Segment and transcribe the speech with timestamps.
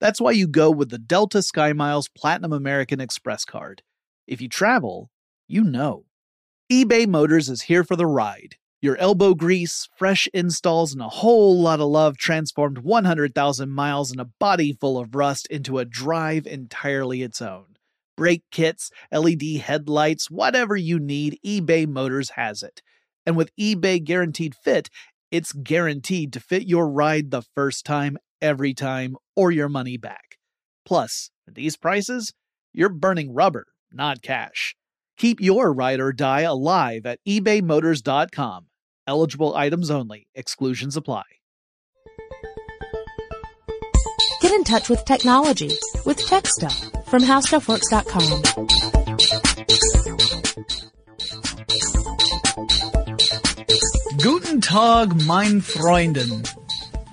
[0.00, 3.82] That's why you go with the Delta SkyMiles Platinum American Express card.
[4.26, 5.10] If you travel,
[5.48, 6.04] you know.
[6.70, 8.56] eBay Motors is here for the ride.
[8.80, 14.20] Your elbow grease, fresh installs, and a whole lot of love transformed 100,000 miles and
[14.20, 17.76] a body full of rust into a drive entirely its own.
[18.16, 22.80] Brake kits, LED headlights, whatever you need, eBay Motors has it.
[23.26, 24.90] And with eBay Guaranteed Fit,
[25.32, 30.38] it's guaranteed to fit your ride the first time, every time, or your money back.
[30.84, 32.32] Plus, at these prices,
[32.72, 34.74] you're burning rubber, not cash.
[35.16, 38.66] Keep your ride or die alive at ebaymotors.com.
[39.06, 41.24] Eligible items only, exclusions apply.
[44.40, 45.70] Get in touch with technology
[46.06, 48.42] with Tech Stuff from HowStuffWorks.com.
[54.18, 56.42] Guten Tag, mein Freunden.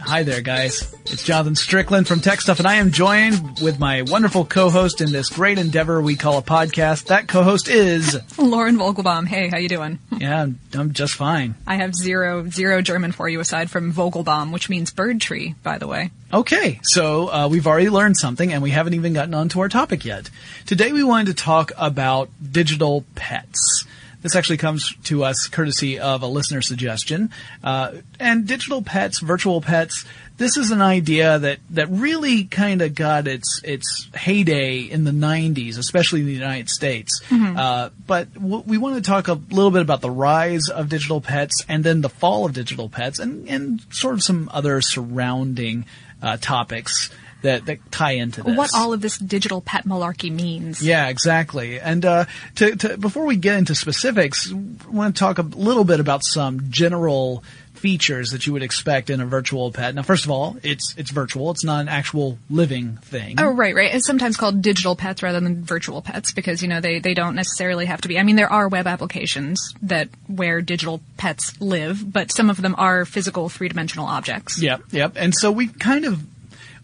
[0.07, 0.95] Hi there, guys.
[1.07, 5.11] It's Jonathan Strickland from Tech Stuff, and I am joined with my wonderful co-host in
[5.11, 7.05] this great endeavor we call a podcast.
[7.05, 9.25] That co-host is Lauren Vogelbaum.
[9.25, 9.97] Hey, how you doing?
[10.19, 11.55] yeah, I'm, I'm just fine.
[11.65, 15.79] I have zero zero German for you aside from Vogelbaum, which means bird tree, by
[15.79, 16.11] the way.
[16.31, 20.05] Okay, so uh, we've already learned something, and we haven't even gotten onto our topic
[20.05, 20.29] yet.
[20.67, 23.85] Today, we wanted to talk about digital pets.
[24.25, 27.29] This actually comes to us courtesy of a listener suggestion.
[27.63, 30.03] Uh, and digital pets, virtual pets,
[30.37, 35.11] this is an idea that, that really kind of got its its heyday in the
[35.11, 37.21] 90s, especially in the United States.
[37.55, 41.21] Uh, but w- we want to talk a little bit about the rise of digital
[41.21, 45.85] pets and then the fall of digital pets and, and sort of some other surrounding
[46.23, 47.11] uh, topics
[47.45, 48.57] that, that tie into this.
[48.57, 50.81] What all of this digital pet malarkey means.
[50.81, 51.79] Yeah, exactly.
[51.79, 52.25] And uh,
[52.55, 56.23] to, to, before we get into specifics, I want to talk a little bit about
[56.23, 57.43] some general
[57.75, 59.93] features that you would expect in a virtual pet.
[59.93, 63.35] Now, first of all, it's it's virtual; it's not an actual living thing.
[63.39, 63.93] Oh, right, right.
[63.93, 67.35] It's sometimes called digital pets rather than virtual pets because, you know, they, they don't
[67.35, 68.17] necessarily have to be.
[68.17, 72.73] I mean, there are web applications that where digital pets live, but some of them
[72.77, 74.59] are physical three dimensional objects.
[74.59, 75.13] Yep, yep.
[75.15, 76.23] And so we kind of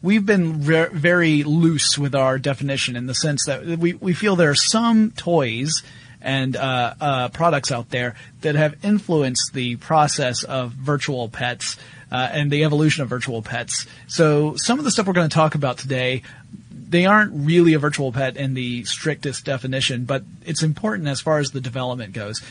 [0.01, 4.35] we've been re- very loose with our definition in the sense that we we feel
[4.35, 5.83] there are some toys
[6.21, 11.77] and uh, uh, products out there that have influenced the process of virtual pets
[12.11, 13.87] uh, and the evolution of virtual pets.
[14.07, 16.23] So some of the stuff we're going to talk about today.
[16.69, 21.39] They aren't really a virtual pet in the strictest definition, but it's important as far
[21.39, 22.41] as the development goes.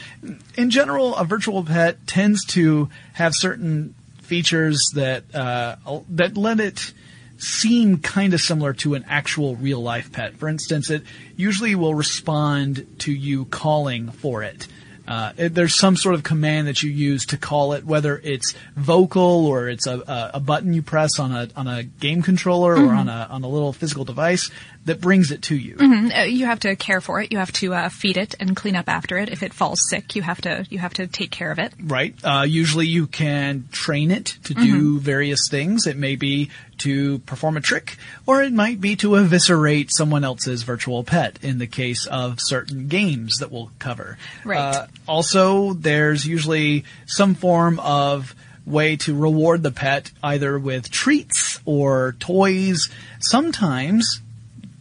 [0.57, 5.77] In general, a virtual pet tends to have certain features that uh,
[6.09, 6.95] that let it
[7.43, 10.37] seem kind of similar to an actual real life pet.
[10.37, 11.03] For instance, it
[11.37, 14.67] usually will respond to you calling for it.
[15.11, 18.55] uh, it, there's some sort of command that you use to call it, whether it's
[18.77, 22.75] vocal or it's a, a, a button you press on a on a game controller
[22.75, 24.51] or on a on a little physical device
[24.85, 25.77] that brings it to you.
[25.81, 27.33] Uh, you have to care for it.
[27.33, 29.29] You have to uh, feed it and clean up after it.
[29.31, 31.73] If it falls sick, you have to you have to take care of it.
[31.83, 32.15] Right.
[32.23, 35.89] Uh, usually you can train it to do various things.
[35.89, 36.51] It may be
[36.81, 37.97] to perform a trick,
[38.27, 42.89] or it might be to eviscerate someone else's virtual pet in the case of certain
[42.89, 44.19] games that we'll cover.
[44.45, 44.59] Right.
[44.59, 48.35] Uh, also, there's usually some form of
[48.67, 52.89] way to reward the pet either with treats or toys.
[53.19, 54.21] Sometimes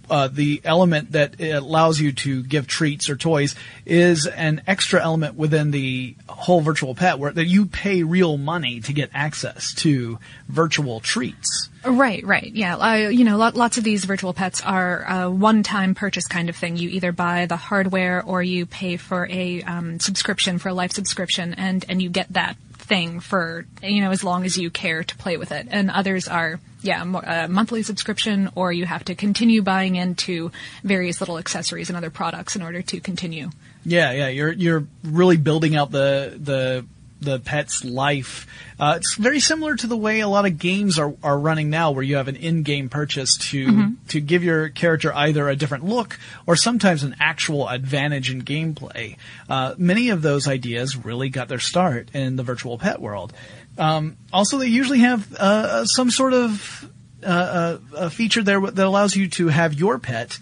[0.10, 3.56] uh, the element that allows you to give treats or toys
[3.86, 8.82] is an extra element within the whole virtual pet where that you pay real money
[8.82, 11.69] to get access to virtual treats.
[11.86, 12.76] Right, right, yeah.
[12.76, 16.56] Uh, you know, lot, lots of these virtual pets are a one-time purchase kind of
[16.56, 16.76] thing.
[16.76, 20.92] You either buy the hardware or you pay for a um, subscription, for a life
[20.92, 22.58] subscription, and and you get that
[22.90, 25.68] thing for you know as long as you care to play with it.
[25.70, 30.52] And others are yeah a monthly subscription, or you have to continue buying into
[30.84, 33.52] various little accessories and other products in order to continue.
[33.86, 36.86] Yeah, yeah, you're you're really building out the the
[37.22, 38.48] the pet's life.
[38.80, 41.92] Uh, it's very similar to the way a lot of games are, are running now,
[41.92, 46.18] where you have an in-game purchase to to give your character either a different look
[46.46, 49.18] or sometimes an actual advantage in gameplay.
[49.50, 53.34] Uh, many of those ideas really got their start in the virtual pet world.
[53.78, 56.90] Um, also, they usually have uh, some sort of
[57.24, 60.40] uh, uh, a feature there that allows you to have your pet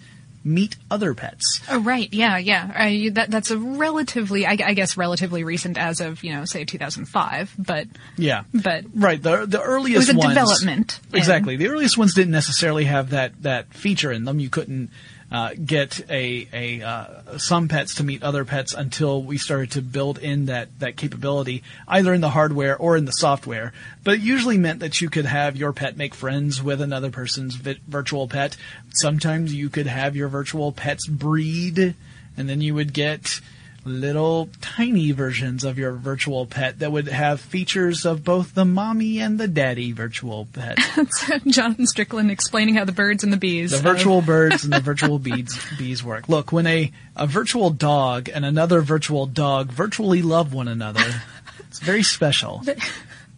[0.48, 1.60] meet other pets.
[1.70, 2.12] Oh, right.
[2.12, 2.72] Yeah, yeah.
[2.80, 6.44] Uh, you, that, that's a relatively, I, I guess, relatively recent as of, you know,
[6.44, 7.54] say 2005.
[7.58, 7.86] But,
[8.16, 8.44] Yeah.
[8.52, 9.22] but Right.
[9.22, 11.00] The the earliest it was a ones, development.
[11.12, 11.56] Exactly.
[11.56, 14.40] The earliest ones didn't necessarily have that that feature in them.
[14.40, 14.90] You couldn't
[15.30, 19.82] uh, get a a uh, some pets to meet other pets until we started to
[19.82, 23.72] build in that that capability either in the hardware or in the software.
[24.04, 27.56] But it usually meant that you could have your pet make friends with another person's
[27.56, 28.56] vi- virtual pet.
[28.94, 31.94] Sometimes you could have your virtual pets breed,
[32.36, 33.40] and then you would get
[33.84, 39.18] little tiny versions of your virtual pet that would have features of both the mommy
[39.20, 40.78] and the daddy virtual pet.
[41.46, 43.70] Jonathan Strickland explaining how the birds and the bees.
[43.70, 46.28] The virtual birds and the virtual bees bees work.
[46.28, 51.22] Look, when a, a virtual dog and another virtual dog virtually love one another,
[51.60, 52.62] it's very special.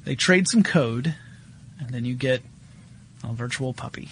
[0.04, 1.14] They trade some code,
[1.78, 2.42] and then you get
[3.22, 4.08] a virtual puppy.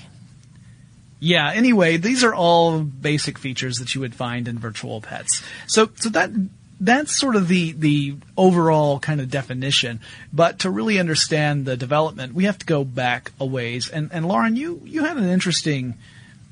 [1.21, 5.43] Yeah, anyway, these are all basic features that you would find in virtual pets.
[5.67, 6.31] So so that
[6.81, 10.01] that's sort of the the overall kind of definition.
[10.33, 13.89] But to really understand the development, we have to go back a ways.
[13.89, 15.99] And and Lauren, you you had an interesting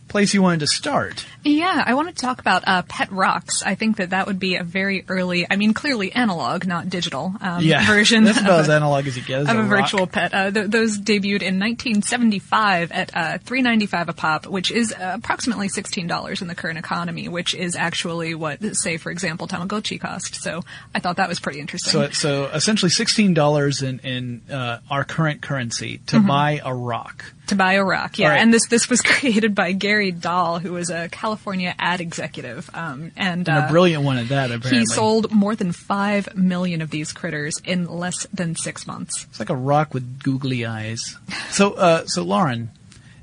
[0.08, 1.26] place you wanted to start.
[1.44, 3.62] Yeah, I want to talk about uh, Pet Rocks.
[3.64, 7.34] I think that that would be a very early, I mean, clearly analog, not digital,
[7.40, 9.40] um, version That's about of as a- analog as you get.
[9.42, 9.68] as of a, rock.
[9.68, 10.32] virtual pet.
[10.34, 15.68] Uh, th- those debuted in 1975 at uh, 3.95 a pop, which is uh, approximately
[15.68, 20.36] $16 in the current economy, which is actually what, say, for example, Tamagotchi cost.
[20.36, 20.62] So
[20.94, 21.92] I thought that was pretty interesting.
[21.92, 27.24] So, so essentially sixteen dollars in in uh, our current currency to buy a rock.
[27.48, 28.30] To buy a rock, yeah.
[28.30, 28.40] Right.
[28.40, 33.12] And this this was created by Gary Dahl, who was a California ad executive, um,
[33.16, 34.50] and, And uh, a brilliant one at that.
[34.50, 39.26] Apparently, he sold more than five million of these critters in less than six months.
[39.30, 41.16] It's like a rock with googly eyes.
[41.50, 42.70] So, uh, so Lauren,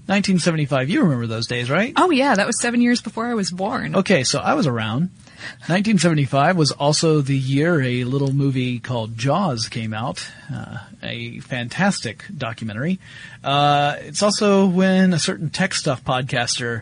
[0.08, 0.90] 1975.
[0.90, 1.94] You remember those days, right?
[1.96, 3.96] Oh yeah, that was seven years before I was born.
[3.96, 5.12] Okay, so I was around.
[5.68, 12.26] 1975 was also the year a little movie called Jaws came out, uh, a fantastic
[12.36, 13.00] documentary.
[13.44, 16.82] Uh, it's also when a certain tech stuff podcaster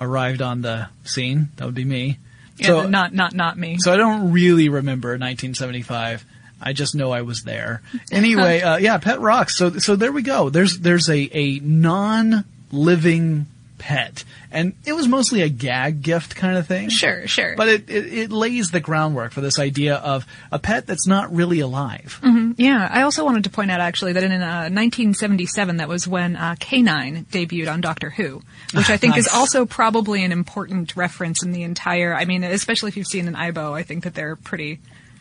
[0.00, 1.48] arrived on the scene.
[1.56, 2.18] That would be me.
[2.58, 3.78] Yeah, So, not not not me.
[3.78, 6.24] so I don't really remember 1975.
[6.60, 7.82] I just know I was there.
[8.12, 9.56] Anyway, uh, yeah, Pet Rocks.
[9.56, 10.48] So so there we go.
[10.50, 13.46] There's there's a a non living
[13.82, 14.22] pet,
[14.52, 16.88] and it was mostly a gag gift kind of thing.
[16.88, 17.56] Sure, sure.
[17.56, 21.34] But it, it, it lays the groundwork for this idea of a pet that's not
[21.34, 22.20] really alive.
[22.56, 26.36] Yeah, I also wanted to point out actually that in uh, 1977, that was when
[26.36, 28.40] uh, K9 debuted on Doctor Who,
[28.72, 32.14] which I think is also probably an important reference in the entire.
[32.14, 34.78] I mean, especially if you've seen an AIBO, I think that they're pretty.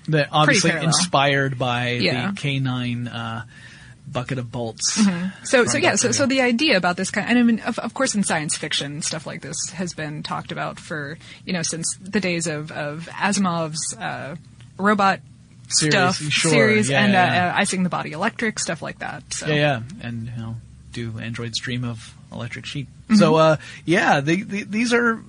[0.07, 2.31] That obviously inspired by Yeah.
[2.31, 3.45] the canine uh,
[4.07, 4.93] bucket of bolts.
[5.43, 7.79] So, From so yeah, so, so the idea about this kind, and I mean, of,
[7.79, 11.61] of course, in science fiction, stuff like this has been talked about for you know
[11.61, 14.35] since the days of of Asimov's uh,
[14.77, 15.19] robot
[15.67, 17.47] Series, stuff sure, series yeah, and yeah.
[17.47, 19.33] Uh, uh, I Sing the Body Electric stuff like that.
[19.33, 19.47] So.
[19.47, 20.55] Yeah, yeah, and you know,
[20.91, 22.87] do androids dream of electric sheep?
[22.87, 23.15] Mm-hmm.
[23.15, 25.23] So, uh, yeah, the, the, these are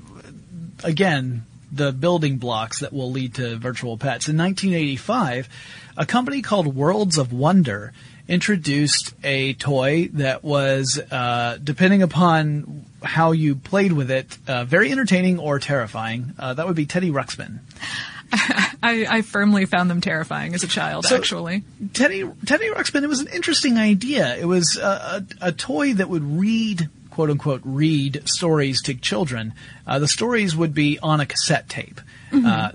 [0.83, 4.29] again the building blocks that will lead to virtual pets.
[4.29, 5.49] In 1985,
[5.97, 7.93] a company called Worlds of Wonder
[8.29, 14.91] introduced a toy that was, uh, depending upon how you played with it, uh, very
[14.93, 16.33] entertaining or terrifying.
[16.38, 17.59] Uh, that would be Teddy Ruxpin.
[18.33, 21.64] I, I firmly found them terrifying as a child, So- actually.
[21.93, 23.02] Teddy Teddy Ruxpin.
[23.02, 24.35] It was an interesting idea.
[24.37, 29.52] It was a, a, a toy that would read quote unquote read stories to children.
[29.87, 32.00] Uh, the stories would be on a cassette tape.
[32.33, 32.71] Uh,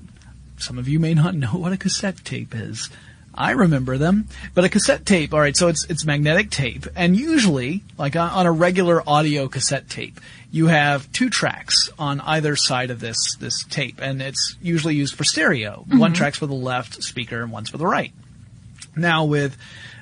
[0.59, 2.89] some of you may not know what a cassette tape is.
[3.37, 5.33] I remember them, but a cassette tape.
[5.33, 9.47] All right, so it's it's magnetic tape, and usually, like on, on a regular audio
[9.47, 10.19] cassette tape,
[10.51, 15.15] you have two tracks on either side of this this tape, and it's usually used
[15.15, 15.85] for stereo.
[15.89, 18.11] One track's for the left speaker, and one's for the right.
[18.95, 19.55] Now with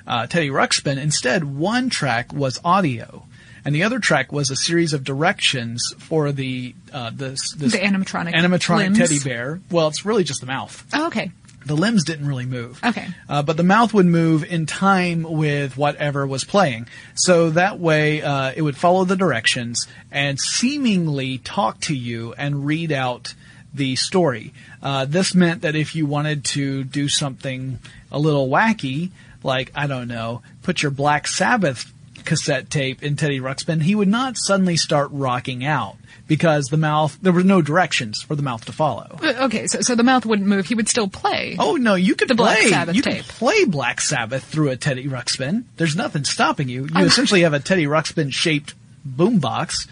[0.06, 3.24] uh, Teddy Ruxpin, instead one track was audio,
[3.66, 7.78] and the other track was a series of directions for the uh, this, this The
[7.78, 8.98] animatronic animatronic limbs?
[8.98, 9.60] teddy bear.
[9.70, 10.82] Well, it's really just the mouth.
[10.94, 11.30] Oh, okay.
[11.66, 12.80] The limbs didn't really move.
[12.82, 13.08] Okay.
[13.28, 16.86] Uh, but the mouth would move in time with whatever was playing.
[17.16, 22.64] So that way, uh, it would follow the directions and seemingly talk to you and
[22.64, 23.34] read out
[23.74, 24.54] the story.
[24.80, 27.80] Uh, this meant that if you wanted to do something
[28.12, 29.10] a little wacky,
[29.42, 31.92] like, I don't know, put your Black Sabbath
[32.24, 35.96] cassette tape in Teddy Ruxpin, he would not suddenly start rocking out
[36.28, 39.18] because the mouth, there were no directions for the mouth to follow.
[39.22, 40.66] Uh, Okay, so so the mouth wouldn't move.
[40.66, 41.56] He would still play.
[41.58, 42.68] Oh no, you could The Black play.
[42.70, 43.18] Sabbath you tape.
[43.18, 45.64] could play Black Sabbath through a Teddy Ruxpin.
[45.76, 46.86] There's nothing stopping you.
[46.94, 48.74] You essentially have a Teddy Ruxpin shaped
[49.08, 49.88] boombox,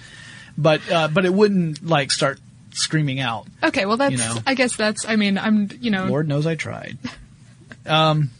[0.58, 2.40] but uh, but it wouldn't like start
[2.72, 3.46] screaming out.
[3.62, 4.12] Okay, well that's.
[4.12, 4.36] You know.
[4.46, 5.06] I guess that's.
[5.08, 5.68] I mean, I'm.
[5.80, 6.06] You know.
[6.06, 6.98] Lord knows I tried.
[7.86, 8.30] Um,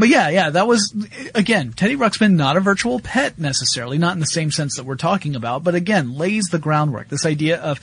[0.00, 0.94] but yeah, yeah, that was
[1.34, 4.96] again Teddy Ruxpin, not a virtual pet necessarily, not in the same sense that we're
[4.96, 7.08] talking about, but again lays the groundwork.
[7.08, 7.80] This idea of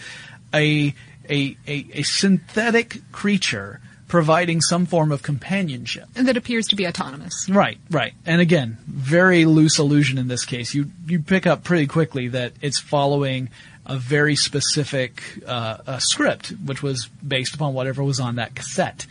[0.53, 0.93] a
[1.29, 6.07] a a, a synthetic creature providing some form of companionship.
[6.13, 7.49] that appears to be autonomous.
[7.49, 8.13] Right, right.
[8.25, 10.73] And again, very loose illusion in this case.
[10.73, 13.49] You you pick up pretty quickly that it's following
[13.85, 19.05] a very specific uh, uh, script, which was based upon whatever was on that cassette.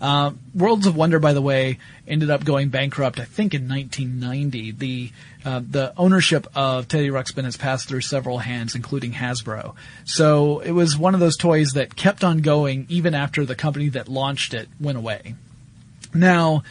[0.00, 3.18] Uh, Worlds of Wonder, by the way, ended up going bankrupt.
[3.18, 4.72] I think in 1990.
[4.72, 5.12] The
[5.44, 9.76] uh, the ownership of Teddy Ruxpin has passed through several hands, including Hasbro.
[10.04, 13.88] So it was one of those toys that kept on going even after the company
[13.90, 15.36] that launched it went away.
[16.12, 16.64] Now,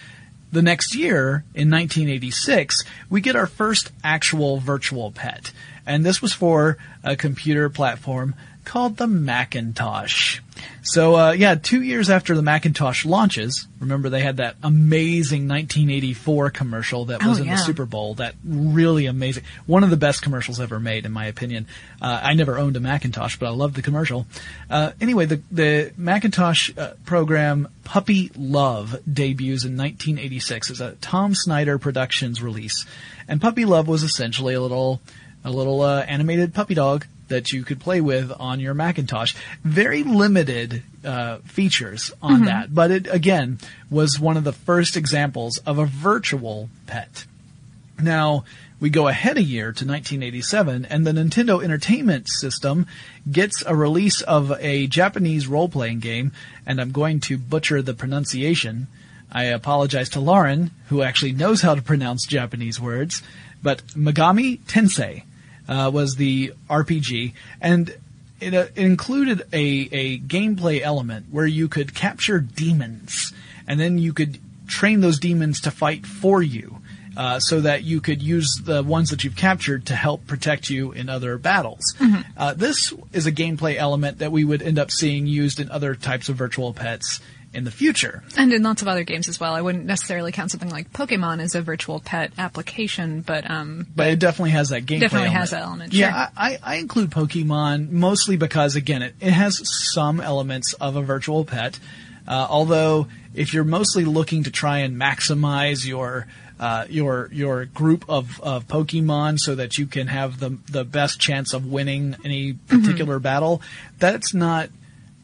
[0.51, 5.51] the next year, in 1986, we get our first actual virtual pet.
[5.85, 10.39] And this was for a computer platform called the Macintosh.
[10.83, 16.51] So, uh, yeah, two years after the Macintosh launches, remember they had that amazing 1984
[16.51, 17.55] commercial that was Oh, in yeah.
[17.55, 18.13] the Super Bowl.
[18.15, 19.43] That really amazing.
[19.65, 21.65] One of the best commercials ever made, in my opinion.
[22.01, 24.27] Uh, I never owned a Macintosh, but I loved the commercial.
[24.69, 31.33] Uh, anyway, the, the Macintosh uh, program Puppy Love debuts in 1986 as a Tom
[31.35, 32.85] Snyder Productions release.
[33.27, 35.01] And Puppy Love was essentially a little,
[35.43, 39.33] a little uh, animated puppy dog that you could play with on your Macintosh.
[39.63, 45.57] Very limited uh, features on that, but it again was one of the first examples
[45.59, 47.25] of a virtual pet.
[48.01, 48.43] Now,
[48.79, 52.87] we go ahead a year to 1987, and the Nintendo Entertainment System
[53.31, 56.33] gets a release of a Japanese role-playing game,
[56.65, 58.87] and I'm going to butcher the pronunciation.
[59.31, 63.23] I apologize to Lauren, who actually knows how to pronounce Japanese words,
[63.63, 65.23] but Megami Tensei
[65.67, 67.95] uh, was the RPG, and
[68.39, 73.33] it, uh, it included a, a gameplay element where you could capture demons,
[73.67, 76.81] and then you could train those demons to fight for you,
[77.17, 80.91] uh, so that you could use the ones that you've captured to help protect you
[80.91, 81.95] in other battles.
[82.35, 85.95] Uh, this is a gameplay element that we would end up seeing used in other
[85.95, 87.21] types of virtual pets
[87.55, 88.23] in the future.
[88.37, 89.53] And in lots of other games as well.
[89.53, 94.07] I wouldn't necessarily count something like Pokemon as a virtual pet application, but um, But
[94.07, 95.39] it definitely has that gameplay Definitely element.
[95.39, 96.31] has that element, Yeah, sure.
[96.37, 99.61] I, I, I include Pokemon mostly because, again, it, it has
[99.93, 101.79] some elements of a virtual pet.
[102.27, 106.27] Uh, although, if you're mostly looking to try and maximize your
[106.59, 111.19] uh, your your group of, of Pokemon so that you can have the the best
[111.19, 112.81] chance of winning any Mm-hmm.
[112.81, 113.61] particular battle,
[113.99, 114.69] that's not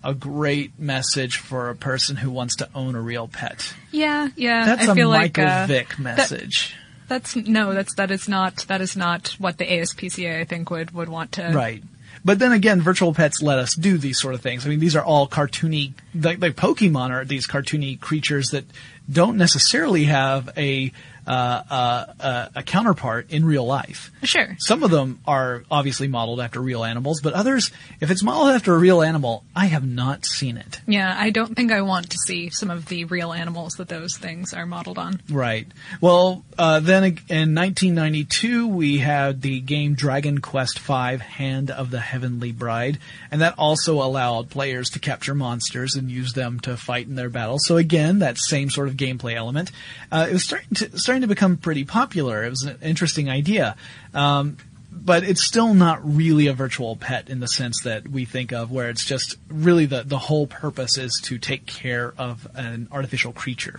[0.03, 3.73] a great message for a person who wants to own a real pet.
[3.91, 4.65] yeah, yeah.
[4.65, 6.75] That's I a feel Michael like, uh, Vick that- message.
[7.07, 10.91] That's no, that's that is not that is not what the ASPCA I think would
[10.91, 11.49] would want to.
[11.49, 11.83] Right.
[12.23, 14.65] But then again, virtual pets let us do these sort of things.
[14.65, 18.63] I mean, these are all cartoony, like, like Pokemon are these cartoony creatures that
[19.11, 20.91] don't necessarily have a,
[21.27, 24.11] uh, uh, uh, a counterpart in real life.
[24.23, 24.55] Sure.
[24.59, 28.73] Some of them are obviously modeled after real animals, but others, if it's modeled after
[28.73, 30.81] a real animal, I have not seen it.
[30.87, 34.17] Yeah, I don't think I want to see some of the real animals that those
[34.17, 35.21] things are modeled on.
[35.29, 35.67] Right.
[35.99, 41.99] Well, uh, then in 1992, we had the game Dragon Quest V: Hand of the
[41.99, 42.99] Heavenly Bride,
[43.29, 47.29] and that also allowed players to capture monsters and use them to fight in their
[47.29, 47.65] battles.
[47.65, 49.71] So again, that same sort of gameplay element.
[50.11, 52.45] Uh, it was starting to, starting to become pretty popular.
[52.45, 53.75] It was an interesting idea.
[54.13, 54.55] Um,
[54.91, 58.71] but it's still not really a virtual pet in the sense that we think of
[58.71, 63.33] where it's just really the, the whole purpose is to take care of an artificial
[63.33, 63.75] creature.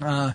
[0.00, 0.32] Uh,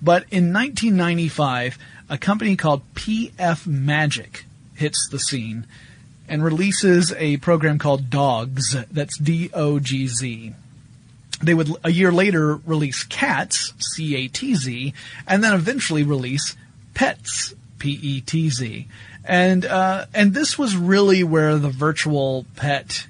[0.00, 5.66] but in 1995, a company called PF Magic hits the scene
[6.28, 8.86] and releases a program called Dogz.
[8.90, 10.54] That's D-O-G-Z.
[11.42, 14.94] They would a year later release Catz, C-A-T-Z,
[15.26, 16.56] and then eventually release
[16.94, 18.88] Petz, P-E-T-Z.
[19.24, 23.06] And uh, and this was really where the virtual pet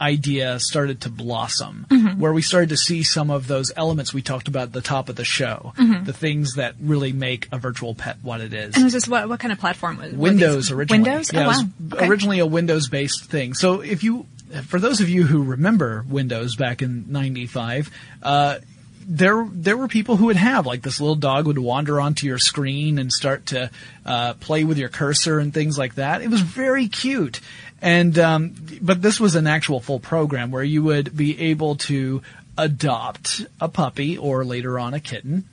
[0.00, 1.86] idea started to blossom,
[2.18, 5.08] where we started to see some of those elements we talked about at the top
[5.08, 5.72] of the show,
[6.04, 8.74] the things that really make a virtual pet what it is.
[8.74, 11.08] And was this what what kind of platform was Windows originally.
[11.08, 11.32] Windows?
[11.32, 11.96] Yeah, oh it was wow.
[11.96, 12.08] Okay.
[12.08, 13.54] originally a Windows based thing.
[13.54, 14.26] So if you,
[14.60, 17.90] for those of you who remember Windows back in '95,
[18.22, 18.58] uh,
[19.06, 22.38] there there were people who would have like this little dog would wander onto your
[22.38, 23.70] screen and start to
[24.06, 26.22] uh, play with your cursor and things like that.
[26.22, 27.40] It was very cute.
[27.80, 32.22] And um, but this was an actual full program where you would be able to
[32.56, 35.44] adopt a puppy or later on a kitten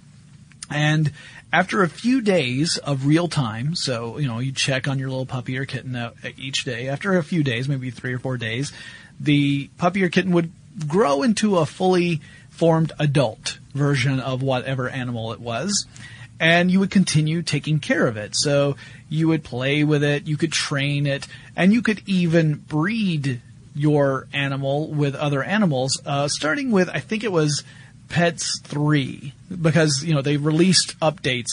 [0.69, 1.11] and
[1.51, 5.25] after a few days of real time, so, you know, you check on your little
[5.25, 6.87] puppy or kitten uh, each day.
[6.87, 8.71] After a few days, maybe three or four days,
[9.19, 10.51] the puppy or kitten would
[10.87, 15.85] grow into a fully formed adult version of whatever animal it was.
[16.39, 18.35] And you would continue taking care of it.
[18.35, 18.77] So
[19.09, 23.41] you would play with it, you could train it, and you could even breed
[23.75, 27.63] your animal with other animals, uh, starting with, I think it was
[28.09, 31.47] Petz 3 because you know they released updates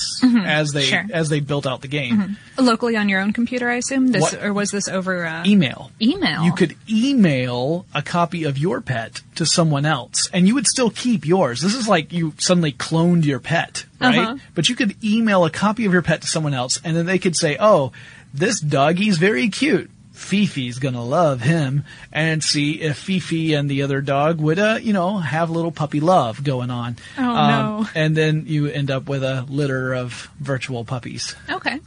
[0.47, 1.05] as they sure.
[1.13, 2.37] as they built out the game.
[2.59, 4.09] locally on your own computer, I assume.
[4.09, 5.91] This What- or was this over uh, Email.
[6.01, 6.45] Email.
[6.45, 10.91] You could email a copy of your pet to someone else and you would still
[10.91, 11.61] keep yours.
[11.61, 14.19] This is like you suddenly cloned your pet, right?
[14.19, 14.37] Uh-huh.
[14.55, 17.19] But you could email a copy of your pet to someone else and then they
[17.19, 17.93] could say, "Oh,
[18.33, 24.01] this doggy's very cute." Fifi's gonna love him and see if Fifi and the other
[24.01, 26.97] dog would, uh, you know, have little puppy love going on.
[27.19, 27.89] Oh, no.
[27.95, 31.37] And then you end up with a litter of virtual puppies.
[31.49, 31.79] Okay.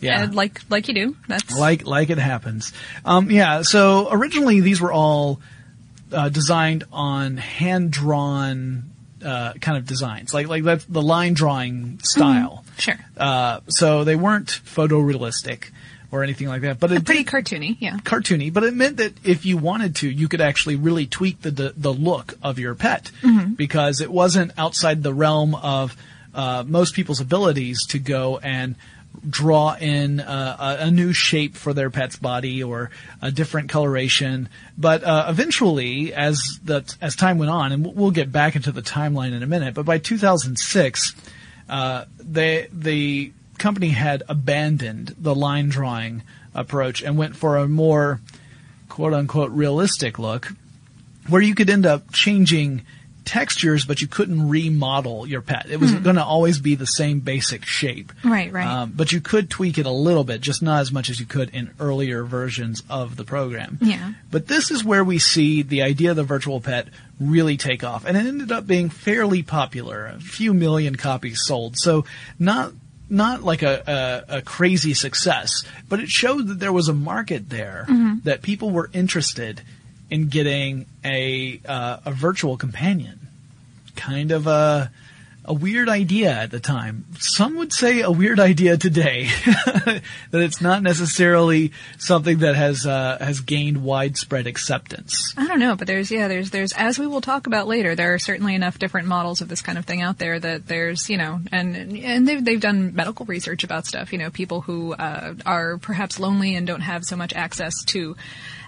[0.00, 0.24] Yeah.
[0.24, 1.16] Uh, like like you do.
[1.28, 2.72] That's like like it happens.
[3.04, 3.62] Um, yeah.
[3.62, 5.40] So originally these were all
[6.12, 8.90] uh, designed on hand drawn
[9.24, 12.64] uh, kind of designs, like like that's the line drawing style.
[12.78, 12.98] sure.
[13.16, 15.70] Uh, so they weren't photorealistic
[16.10, 17.98] or anything like that, but it Pretty did- cartoony, yeah.
[17.98, 21.50] cartoony, but it meant that if you wanted to, you could actually really tweak the
[21.50, 23.10] the, the look of your pet
[23.56, 25.96] because it wasn't outside the realm of
[26.34, 28.74] uh, most people's abilities to go and
[29.28, 32.90] draw in uh, a, a new shape for their pet's body or
[33.20, 34.48] a different coloration.
[34.76, 38.70] But uh, eventually, as the as time went on, and we'll- we'll get back into
[38.72, 41.14] the timeline in a minute, but by 2006
[41.68, 46.22] uh, they the company had abandoned the line drawing
[46.54, 48.20] approach and went for a more
[48.88, 50.48] quote unquote realistic look
[51.28, 52.82] where you could end up changing
[53.24, 57.20] textures but you couldn't remodel your pet it was going to always be the same
[57.20, 58.10] basic shape.
[58.24, 58.66] Right, right.
[58.66, 61.26] um, but you could tweak it a little bit just not as much as you
[61.26, 64.14] could in earlier versions of the program Yeah.
[64.30, 66.88] but this is where we see the idea of the virtual pet
[67.20, 68.06] really take off.
[68.06, 70.06] And it ended up being fairly popular.
[70.06, 71.76] A few million copies sold.
[71.76, 72.04] So
[72.38, 72.72] not
[73.10, 77.48] not like a, a, a crazy success, but it showed that there was a market
[77.48, 77.86] there
[78.24, 79.62] that people were interested
[80.10, 83.18] in getting a uh, a virtual companion.
[83.96, 84.90] Kind of a
[85.48, 87.06] a weird idea at the time.
[87.18, 89.28] Some would say a weird idea today.
[89.44, 95.34] that it's not necessarily something that has uh, has gained widespread acceptance.
[95.36, 98.12] I don't know, but there's yeah, there's there's as we will talk about later, there
[98.12, 101.16] are certainly enough different models of this kind of thing out there that there's you
[101.16, 104.12] know, and and they've they've done medical research about stuff.
[104.12, 108.16] You know, people who uh, are perhaps lonely and don't have so much access to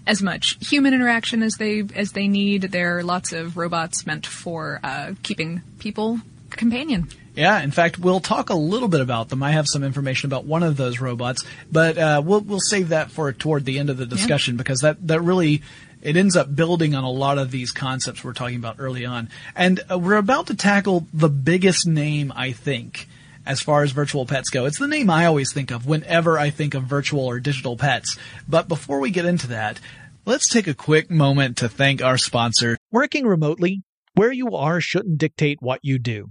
[0.06, 2.62] as much human interaction as they as they need.
[2.62, 6.20] There are lots of robots meant for uh, keeping people
[6.56, 7.08] companion.
[7.34, 9.42] Yeah, in fact, we'll talk a little bit about them.
[9.42, 13.10] I have some information about one of those robots, but uh, we'll we'll save that
[13.10, 15.62] for toward the end of the discussion because that that really
[16.02, 19.28] it ends up building on a lot of these concepts we're talking about early on.
[19.54, 23.06] And uh, we're about to tackle the biggest name I think
[23.46, 24.66] as far as virtual pets go.
[24.66, 28.16] It's the name I always think of whenever I think of virtual or digital pets.
[28.48, 29.80] But before we get into that,
[30.26, 32.76] let's take a quick moment to thank our sponsor.
[32.90, 33.82] Working remotely,
[34.14, 36.30] where you are shouldn't dictate what you do.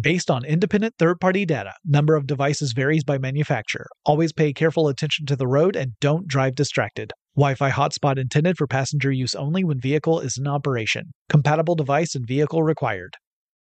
[0.00, 3.86] Based on independent third-party data, number of devices varies by manufacturer.
[4.04, 7.12] Always pay careful attention to the road and don't drive distracted.
[7.36, 11.12] Wi-Fi hotspot intended for passenger use only when vehicle is in operation.
[11.28, 13.16] Compatible device and vehicle required.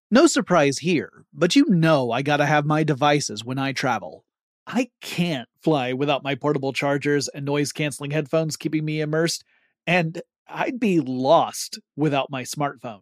[0.10, 4.24] No surprise here, but you know I gotta have my devices when I travel.
[4.66, 9.44] I can't fly without my portable chargers and noise canceling headphones keeping me immersed,
[9.86, 13.02] and I'd be lost without my smartphone.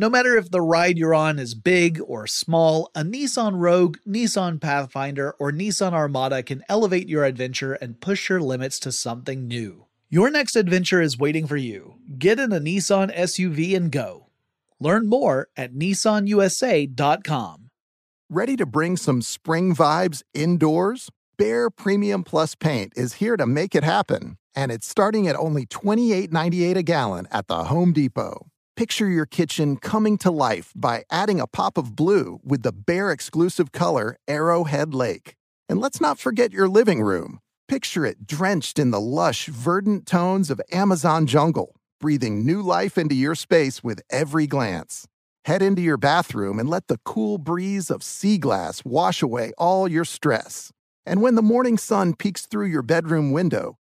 [0.00, 4.60] No matter if the ride you're on is big or small, a Nissan Rogue, Nissan
[4.60, 9.86] Pathfinder, or Nissan Armada can elevate your adventure and push your limits to something new.
[10.08, 11.96] Your next adventure is waiting for you.
[12.16, 14.28] Get in a Nissan SUV and go.
[14.78, 17.70] Learn more at nissanusa.com.
[18.30, 21.10] Ready to bring some spring vibes indoors?
[21.36, 25.66] Behr Premium Plus paint is here to make it happen, and it's starting at only
[25.66, 28.46] $28.98 a gallon at the Home Depot.
[28.78, 33.12] Picture your kitchen coming to life by adding a pop of blue with the Behr
[33.12, 35.34] exclusive color Arrowhead Lake.
[35.68, 37.40] And let's not forget your living room.
[37.66, 43.16] Picture it drenched in the lush, verdant tones of Amazon jungle, breathing new life into
[43.16, 45.08] your space with every glance.
[45.46, 49.88] Head into your bathroom and let the cool breeze of sea glass wash away all
[49.88, 50.70] your stress.
[51.04, 53.76] And when the morning sun peeks through your bedroom window,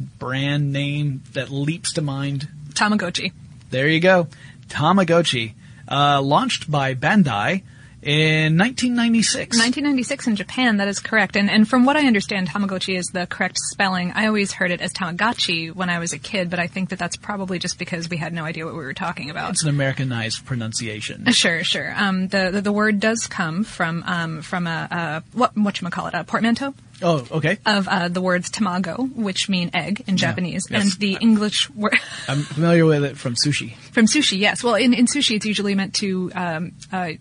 [0.00, 2.48] brand name that leaps to mind?
[2.70, 3.32] Tamagotchi.
[3.70, 4.28] There you go.
[4.68, 5.52] Tamagotchi.
[5.88, 7.62] Uh, launched by Bandai
[8.02, 9.58] in 1996.
[9.58, 11.36] 1996 in Japan, that is correct.
[11.36, 14.12] And, and from what I understand, Tamagotchi is the correct spelling.
[14.12, 16.98] I always heard it as Tamagotchi when I was a kid, but I think that
[16.98, 19.50] that's probably just because we had no idea what we were talking about.
[19.50, 21.26] It's an Americanized pronunciation.
[21.40, 21.94] Sure, sure.
[21.96, 25.88] Um, the, the, the word does come from um, from a, a what what you
[25.88, 27.58] call it a portmanteau Oh, okay.
[27.64, 30.82] of uh, the words tamago, which mean egg in Japanese, yes.
[30.82, 33.74] and the English word I'm familiar with it from sushi.
[33.76, 34.38] from sushi.
[34.38, 37.12] Yes, well, in, in sushi, it's usually meant to um, uh,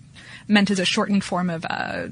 [0.48, 2.08] meant as a shortened form of uh,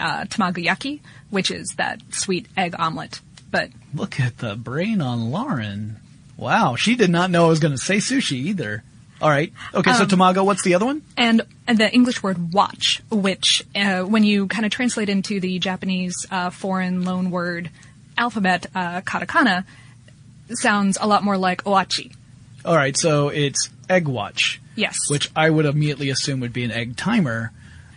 [0.00, 3.20] uh, tamagoyaki, which is that sweet egg omelet.
[3.50, 5.96] But Look at the brain on Lauren.
[6.36, 8.82] Wow, she did not know I was going to say sushi either.
[9.22, 9.52] All right.
[9.72, 11.02] Okay, so Tamago, what's the other one?
[11.16, 15.58] and, and the English word watch, which uh, when you kind of translate into the
[15.58, 17.70] Japanese uh, foreign loan word
[18.18, 19.64] alphabet, uh, katakana,
[20.50, 22.12] sounds a lot more like oachi.
[22.64, 24.96] All right, so it's egg watch, Yes.
[25.08, 27.52] which I would immediately assume would be an egg timer,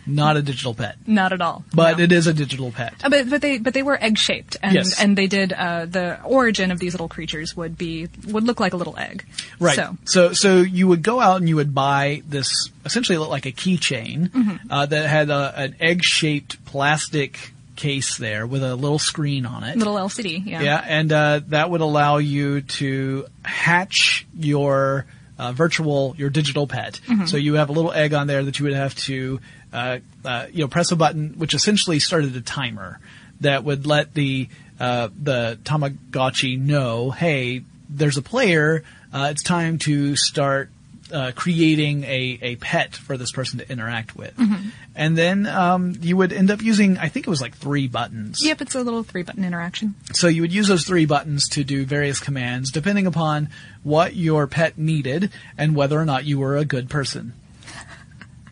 [0.08, 0.96] not a digital pet.
[1.06, 1.64] Not at all.
[1.74, 2.04] But No.
[2.04, 2.94] it is a digital pet.
[3.04, 5.00] Uh, But but they but they were egg shaped and Yes.
[5.00, 8.72] and they did uh, the origin of these little creatures would be would look like
[8.72, 9.24] a little egg.
[9.60, 9.76] Right.
[9.76, 13.46] So so, so you would go out and you would buy this essentially looked like
[13.46, 14.72] a keychain Mm-hmm.
[14.72, 19.76] uh, that had a, an egg-shaped plastic case there with a little screen on it.
[19.76, 20.44] little LCD.
[20.46, 20.62] Yeah.
[20.62, 25.06] Yeah, and uh, that would allow you to hatch your
[25.38, 27.00] uh, virtual, your digital pet.
[27.06, 27.26] Mm-hmm.
[27.26, 29.38] So you have a little egg on there that you would have to,
[29.72, 33.00] uh, uh, you know, press a button, which essentially started a timer
[33.40, 34.48] that would let the
[34.80, 38.84] uh, the Tamagotchi know, hey, there's a player.
[39.12, 40.70] Uh, it's time to start
[41.12, 44.36] uh, creating a, a pet for this person to interact with.
[44.36, 44.68] Mm-hmm.
[44.94, 48.44] And then um, you would end up using, I think it was like three buttons.
[48.44, 49.94] Yep, it's a little three button interaction.
[50.12, 53.48] So you would use those three buttons to do various commands depending upon
[53.82, 57.32] what your pet needed and whether or not you were a good person.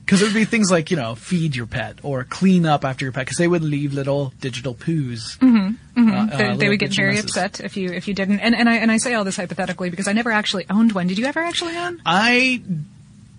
[0.07, 3.05] Because it would be things like, you know, feed your pet or clean up after
[3.05, 5.37] your pet because they would leave little digital poos.
[5.39, 5.57] Mm-hmm.
[6.01, 6.11] mm-hmm.
[6.11, 8.39] Uh, uh, they, they would get very upset if you if you didn't.
[8.39, 11.09] And and I and I say all this hypothetically because I never actually owned one.
[11.09, 12.01] Did you ever actually own?
[12.07, 12.63] I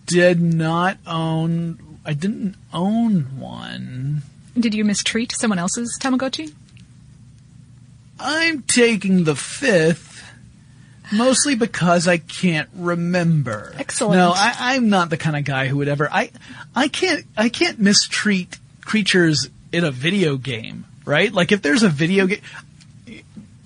[0.08, 4.24] did not own, I didn't own one.
[4.58, 6.54] Did you mistreat someone else's Tamagotchi?
[8.20, 10.24] I'm taking the fifth.
[11.12, 13.74] Mostly because I can't remember.
[13.78, 14.18] Excellent.
[14.18, 16.10] No, I, I'm not the kind of guy who would ever.
[16.12, 16.32] I,
[16.76, 17.26] I can't.
[17.38, 21.32] I can't mistreat creatures in a video game, right?
[21.32, 22.42] Like if there's a video game.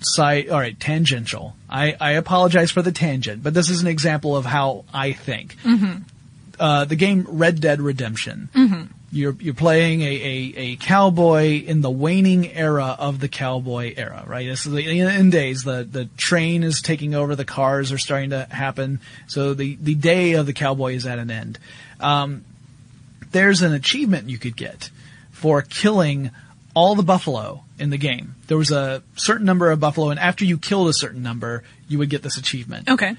[0.04, 1.54] Side, all right, tangential.
[1.70, 5.56] I, I apologize for the tangent, but this is an example of how I think.
[6.58, 8.48] Uh, the game Red Dead Redemption.
[9.14, 14.24] You're you're playing a, a, a cowboy in the waning era of the cowboy era,
[14.26, 14.46] right?
[14.46, 18.30] This is the in days the the train is taking over, the cars are starting
[18.30, 21.58] to happen, so the the day of the cowboy is at an end.
[22.00, 22.46] Um,
[23.32, 24.90] there's an achievement you could get
[25.30, 26.30] for killing
[26.74, 28.34] all the buffalo in the game.
[28.46, 31.98] There was a certain number of buffalo, and after you killed a certain number, you
[31.98, 32.88] would get this achievement.
[32.88, 33.16] Okay.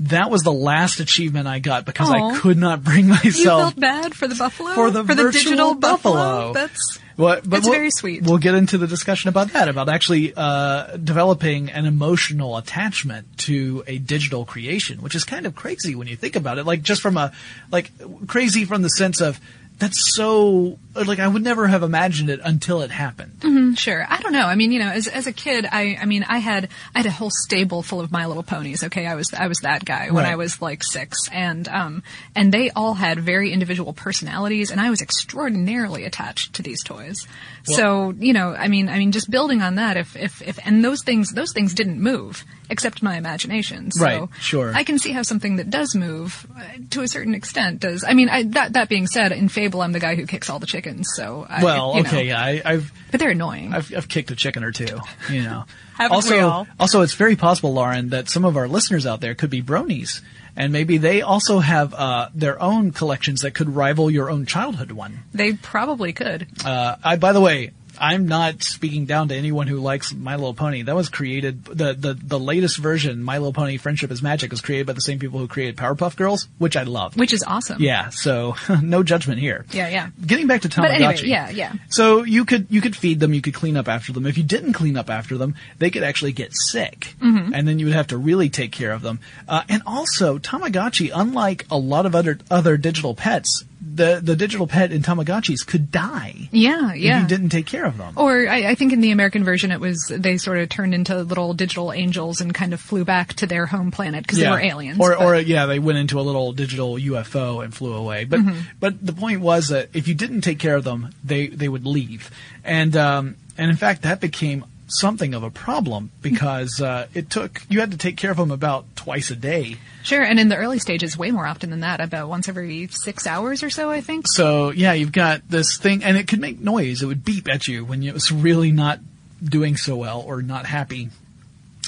[0.00, 2.14] That was the last achievement I got because Aw.
[2.30, 5.74] I could not bring myself You felt bad for the buffalo For the virtual digital
[5.74, 6.52] buffalo.
[6.52, 8.22] That's What, but It's we'll- very sweet.
[8.22, 13.84] We'll get into the discussion about that, about actually uh, developing an emotional attachment to
[13.86, 16.66] a digital creation, which is kind of crazy when you think about it.
[16.66, 17.32] Like just from a
[17.70, 17.92] like
[18.26, 19.38] crazy from the sense of
[19.78, 23.32] that's so like I would never have imagined it until it happened.
[23.40, 24.06] Mm, Sure.
[24.08, 24.46] I don't know.
[24.46, 27.06] I mean, you know, as as a kid, I I mean, I had I had
[27.06, 28.84] a whole stable full of My Little Ponies.
[28.84, 30.32] Okay, I was I was that guy when Right.
[30.32, 32.02] I was like six, and um
[32.36, 37.26] and they all had very individual personalities, and I was extraordinarily attached to these toys.
[37.64, 40.84] so you know, I mean, I mean, just building on that, if if if and
[40.84, 43.90] those things those things didn't move except my imagination.
[43.90, 44.72] So Right, sure.
[44.74, 48.04] I can see how something that does move uh, to a certain extent does.
[48.06, 50.58] I mean, I, that that being said, in Fable, I'm the guy who kicks all
[50.60, 50.83] the chickens.
[51.04, 52.08] So I, Well, you know.
[52.08, 53.72] okay, yeah, I, I've but they're annoying.
[53.72, 54.98] I've, I've kicked a chicken or two,
[55.30, 55.64] you know.
[56.00, 59.62] Also, also, it's very possible, Lauren, that some of our listeners out there could be
[59.62, 60.22] bronies,
[60.56, 64.90] and maybe they also have uh, their own collections that could rival your own childhood
[64.90, 65.20] one.
[65.32, 66.48] They probably could.
[66.64, 70.54] Uh, I, by the way, I'm not speaking down to anyone who likes My Little
[70.54, 70.82] Pony.
[70.82, 74.60] That was created the the the latest version, My Little Pony Friendship is Magic, was
[74.60, 77.16] created by the same people who created Powerpuff Girls, which I love.
[77.16, 77.80] Which is awesome.
[77.80, 79.64] Yeah, so no judgment here.
[79.72, 80.08] Yeah, yeah.
[80.26, 80.82] Getting back to Tamagotchi.
[80.82, 81.72] But anyway, yeah, yeah.
[81.88, 84.26] So you could you could feed them, you could clean up after them.
[84.26, 87.54] If you didn't clean up after them, they could actually get sick, Mm-hmm.
[87.54, 89.20] and then you would have to really take care of them.
[89.48, 94.66] Uh, and also, Tamagotchi, unlike a lot of other other digital pets, the the digital
[94.66, 97.16] pet in Tamagotchis could die Yeah, yeah.
[97.16, 98.14] if you didn't take care of them.
[98.16, 101.22] Or I, I think in the American version, it was they sort of turned into
[101.22, 104.60] little digital angels and kind of flew back to their home planet because they were
[104.60, 104.98] aliens.
[105.00, 108.24] Or, but- or yeah, they went into a little digital UFO and flew away.
[108.24, 108.60] But Mm-hmm.
[108.80, 111.86] but the point was that if you didn't take care of them, they they would
[111.86, 112.30] leave.
[112.64, 117.62] And um, and in fact, that became something of a problem because uh, it took
[117.68, 119.76] you had to take care of them about twice a day.
[120.04, 123.26] Sure, and in the early stages, way more often than that, about once every six
[123.26, 124.26] hours or so, I think.
[124.28, 127.02] So yeah, you've got this thing, and it could make noise.
[127.02, 129.00] It would beep at you when it was really not
[129.42, 131.10] doing so well or not happy.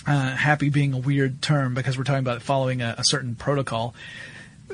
[0.06, 3.92] Uh, happy being a weird term because we're talking about following a, a certain protocol,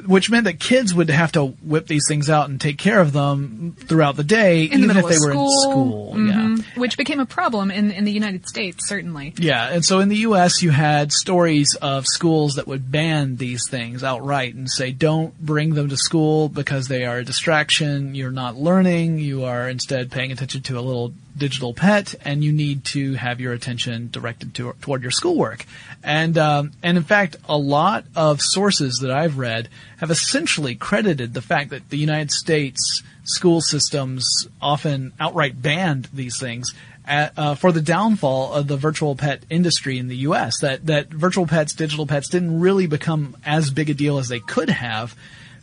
[0.06, 3.12] which meant that kids would have to whip these things out and take care of
[3.12, 6.14] them throughout the day, In even middle if they were school, in school.
[6.26, 6.32] Yeah.
[6.34, 6.76] Mhm.
[6.76, 9.34] which became a problem in in the United States, certainly.
[9.38, 13.62] Yeah, and so in the U.S., you had stories of schools that would ban these
[13.68, 18.14] things outright and say, don't bring them to school because they are a distraction.
[18.14, 19.18] You're not learning.
[19.18, 23.40] You are instead paying attention to a little digital pet, and you need to have
[23.40, 25.64] your attention directed to, toward your schoolwork.
[26.04, 31.32] And um, and in fact, a lot of sources that I've read have essentially credited
[31.32, 37.54] the fact that the United States school systems often outright banned these things at, uh,
[37.54, 40.60] for the downfall of the virtual pet industry in the U.S.
[40.60, 44.40] That that virtual pets, digital pets, didn't really become as big a deal as they
[44.40, 45.14] could have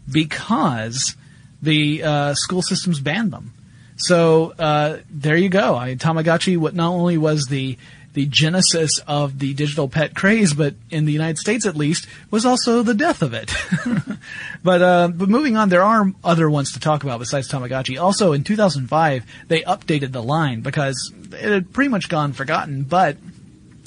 [0.10, 1.16] because
[1.62, 3.54] the uh, school systems banned them.
[3.98, 5.76] So uh, there you go.
[5.76, 7.78] I, Tamagotchi what not only was the
[8.14, 12.46] the genesis of the digital pet craze, but in the United States at least, was
[12.46, 13.54] also the death of it.
[14.64, 18.02] but uh, but moving on, there are other ones to talk about besides Tamagotchi.
[18.02, 23.18] Also, in 2005, they updated the line because it had pretty much gone forgotten, but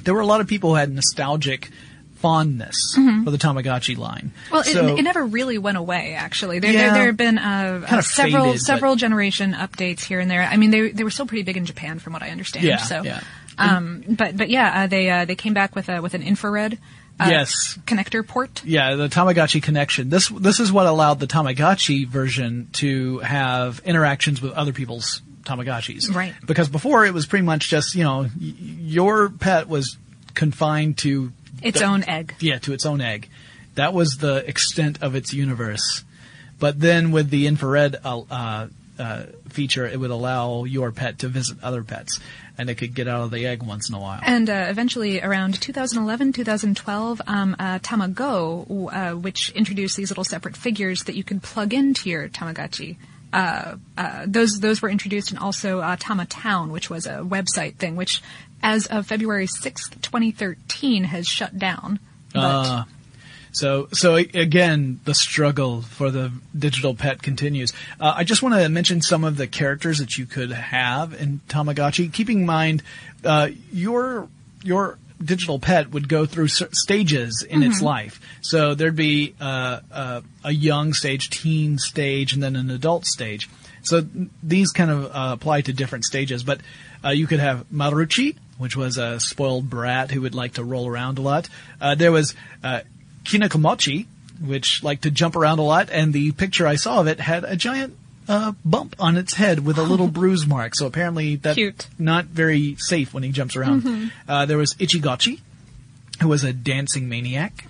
[0.05, 1.71] there were a lot of people who had nostalgic
[2.17, 4.31] fondness for the Tamagotchi line.
[4.47, 4.55] Mm-hmm.
[4.55, 6.15] Well, So- it, it never really went away.
[6.15, 6.83] Actually, there Yeah.
[6.83, 10.43] there, there have been uh, uh, several faded, several generation updates here and there.
[10.43, 12.65] I mean, they they were still pretty big in Japan, from what I understand.
[12.65, 13.23] Yeah, so, yeah.
[13.63, 16.79] Um, but but yeah, uh, they uh, they came back with a with an infrared.
[17.21, 17.79] Uh, Yes.
[17.87, 18.65] connector port.
[18.65, 20.09] Yeah, the Tamagotchi connection.
[20.09, 26.13] This this is what allowed the Tamagotchi version to have interactions with other people's Tamagotchis.
[26.15, 26.35] Right.
[26.45, 29.97] Because before it was pretty much just you know y- your pet was
[30.35, 32.35] confined to Its the- own egg.
[32.41, 33.29] Yeah, to its own egg.
[33.75, 36.05] That was the extent of its universe.
[36.59, 38.67] But then with the infrared uh, uh,
[38.99, 42.21] uh, feature, it would allow your pet to visit other pets,
[42.59, 44.21] and it could get out of the egg once in a while.
[44.23, 50.57] And uh, eventually, around 2011, 2012, um, uh, Tamago, uh, which introduced these little separate
[50.57, 52.97] figures that you could plug into your Tamagotchi.
[53.33, 57.77] Uh, uh, those those were introduced, and also uh, Tama Town, which was a website
[57.77, 58.23] thing, which,
[58.63, 61.99] as of February 6th, 2013, has shut down.
[62.35, 62.85] But Uh,
[63.53, 67.73] So, so again, the struggle for the digital pet continues.
[68.01, 71.41] Uh, I just want to mention some of the characters that you could have in
[71.49, 72.13] Tamagotchi.
[72.13, 72.83] Keeping in mind,
[73.25, 74.29] uh, your
[74.65, 78.21] your digital pet would go through stages in its life.
[78.41, 83.49] So there'd be uh, uh, a young stage, teen stage, and then an adult stage.
[83.83, 84.05] So
[84.43, 86.43] these kind of uh, apply to different stages.
[86.43, 86.61] But
[87.05, 90.89] uh, you could have Maruchi, which was a spoiled brat who would like to roll
[90.89, 91.49] around a lot.
[91.81, 92.35] Uh, there was
[93.25, 94.07] Kinakomotchi,
[94.41, 97.45] which liked to jump around a lot, and the picture I saw of it had
[97.45, 97.97] a giant
[98.29, 100.75] uh, bump on its head with a little bruise mark.
[100.75, 101.87] So apparently that's Cute.
[101.99, 104.13] not very safe when he jumps around.
[104.29, 105.41] Uh, there was Ichigachi,
[106.21, 107.65] who was a dancing maniac.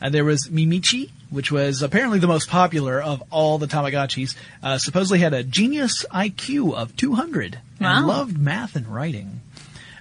[0.00, 4.34] Uh, there was Mimichi, which was apparently the most popular of all the Tamagotchis.
[4.62, 9.40] Uh, supposedly had a genius IQ of 200 and loved math and writing.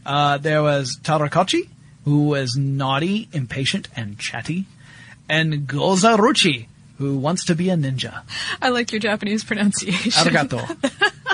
[0.06, 1.68] Uh, there was Tarakotchi,
[2.06, 4.66] who was naughty, impatient, and chatty.
[5.30, 8.22] And Gozarutchi, who wants to be a ninja.
[8.62, 10.12] I like your Japanese pronunciation.
[10.12, 10.66] Arigato.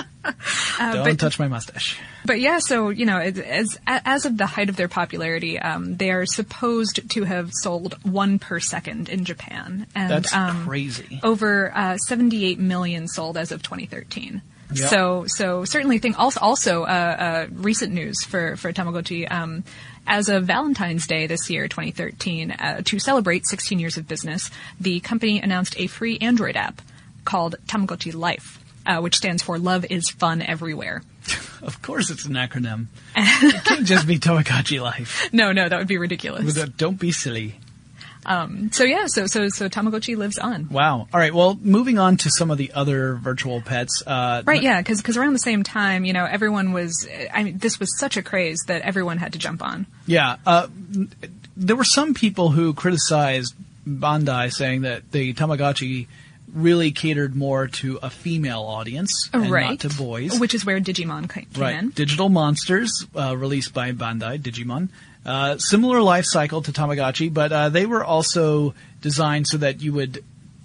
[0.78, 1.98] Don't but- touch my mustache.
[2.26, 5.96] But yeah, so you know, as as, as of the height of their popularity, um,
[5.96, 11.20] they are supposed to have sold one per second in Japan, and That's um, crazy.
[11.22, 14.40] over uh, 78 million sold as of 2013.
[14.72, 14.88] Yep.
[14.88, 19.30] So, so certainly think also also uh, uh, recent news for for Tamagotchi.
[19.30, 19.64] Um,
[20.06, 25.00] as of Valentine's Day this year, 2013, uh, to celebrate 16 years of business, the
[25.00, 26.82] company announced a free Android app
[27.24, 31.02] called Tamagotchi Life, uh, which stands for Love is Fun Everywhere.
[31.64, 32.88] Of course it's an acronym.
[33.16, 35.32] it can't just be Tamagotchi Life.
[35.32, 36.62] No, no, that would be ridiculous.
[36.76, 37.54] Don't be silly.
[38.72, 40.68] So yeah, so so so Tamagotchi lives on.
[40.70, 41.08] Wow.
[41.12, 41.34] All right.
[41.34, 44.02] Well, moving on to some of the other virtual pets.
[44.06, 47.08] Uh, Right, yeah, because because around the same time, you know, everyone was.
[47.32, 49.86] I mean, this was such a craze that everyone had to jump on.
[50.06, 50.36] Yeah.
[50.46, 50.68] Uh,
[51.56, 53.54] there were some people who criticized
[53.86, 56.06] Bandai, saying that the Tamagotchi
[56.54, 60.38] really catered more to a female audience and right, not to boys.
[60.38, 61.74] which is where Digimon ca- came Right.
[61.76, 61.90] in.
[61.90, 64.88] Digital Monsters, uh, released by Bandai, Digimon.
[65.26, 69.92] Uh, similar life cycle to Tamagotchi, but uh, they were also designed so that you
[69.92, 70.22] would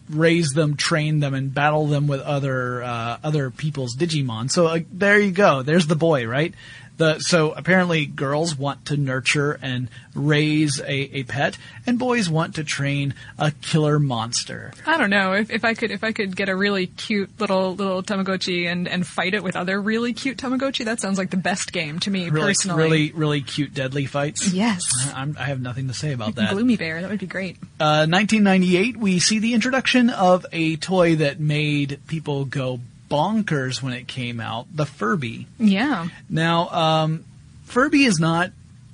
[0.10, 4.52] raise them, train them, and battle them with other uh, other people's Digimon.
[4.52, 5.62] So uh, there you go.
[5.64, 6.54] There's the boy, right?
[7.00, 11.58] The, so apparently girls want to nurture and raise a, a pet,
[11.88, 14.74] and boys want to train a killer monster.
[14.86, 17.74] I don't know if, if I could if I could get a really cute little
[17.74, 20.84] little Tamagotchi and, and fight it with other really cute Tamagotchi.
[20.84, 22.84] That sounds like the best game to me Really, personally.
[22.84, 24.52] really, really cute, deadly fights.
[24.52, 24.84] Yes.
[25.16, 26.52] I'm, I have nothing to say about that.
[26.52, 27.56] Gloomy Bear, that would be great.
[27.80, 33.94] Uh, 1998, we see the introduction of a toy that made people go bonkers when
[33.94, 35.48] it came out, the Furby.
[35.58, 36.08] Yeah.
[36.30, 37.26] Now, um,
[37.66, 38.52] Furby is not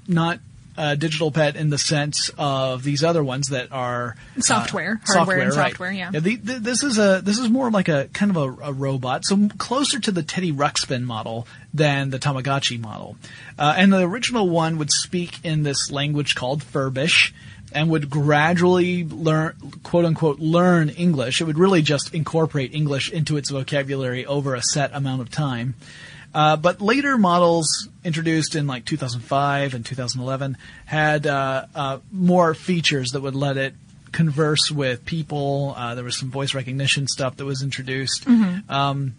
[0.07, 0.39] not
[0.77, 5.39] a digital pet in the sense of these other ones that are uh, Software, hardware
[5.39, 5.71] and right.
[5.71, 6.11] software, yeah.
[6.11, 9.23] the, the, this is a this is more like a kind of a, a robot,
[9.25, 13.15] so closer to the Teddy Ruxpin model than the Tamagotchi model.
[13.57, 17.31] Uh, and the original one would speak in this language called Furbish
[17.75, 19.53] and would gradually learn,
[19.83, 21.41] quote unquote, learn English.
[21.41, 25.75] It would really just incorporate English into its vocabulary over a set amount of time.
[26.33, 33.11] Uh, but later models introduced in like 2005 and 2011 had uh, uh, more features
[33.11, 33.73] that would let it
[34.11, 35.73] converse with people.
[35.77, 38.25] Uh, there was some voice recognition stuff that was introduced.
[38.27, 39.13] Um,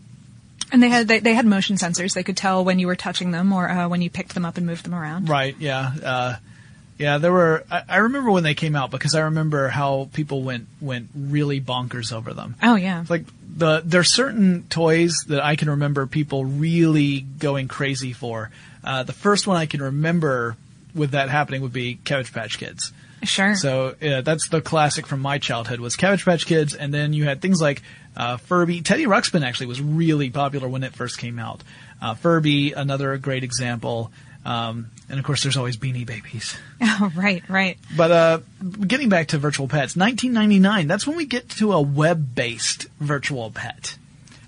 [0.73, 2.15] And they had they, they had motion sensors.
[2.15, 4.57] They could tell when you were touching them or uh, when you picked them up
[4.57, 5.29] and moved them around.
[5.29, 5.55] Right.
[5.59, 6.39] Yeah.
[6.99, 7.19] Yeah.
[7.19, 7.65] There were.
[7.71, 11.61] I, I remember when they came out because I remember how people went went really
[11.61, 12.57] bonkers over them.
[12.63, 13.01] Oh yeah.
[13.01, 13.25] It's like
[13.57, 18.51] the there's certain toys that I can remember people really going crazy for.
[18.85, 20.57] Uh, the first one I can remember
[20.95, 22.93] with that happening would be Cabbage Patch Kids.
[23.23, 23.55] Sure.
[23.55, 27.25] So yeah, that's the classic from my childhood was Cabbage Patch Kids, and then you
[27.25, 27.83] had things like
[28.17, 28.83] uh, Furby.
[28.83, 31.63] Teddy Ruxpin actually was really popular when it first came out.
[32.01, 34.13] Uh, Furby, another great example.
[34.47, 36.57] Um, and of course, there's always Beanie Babies.
[36.81, 37.79] oh, right, right.
[37.97, 38.39] But uh,
[38.87, 40.87] getting back to virtual pets, 1999.
[40.87, 43.99] That's when we get to a web-based virtual pet.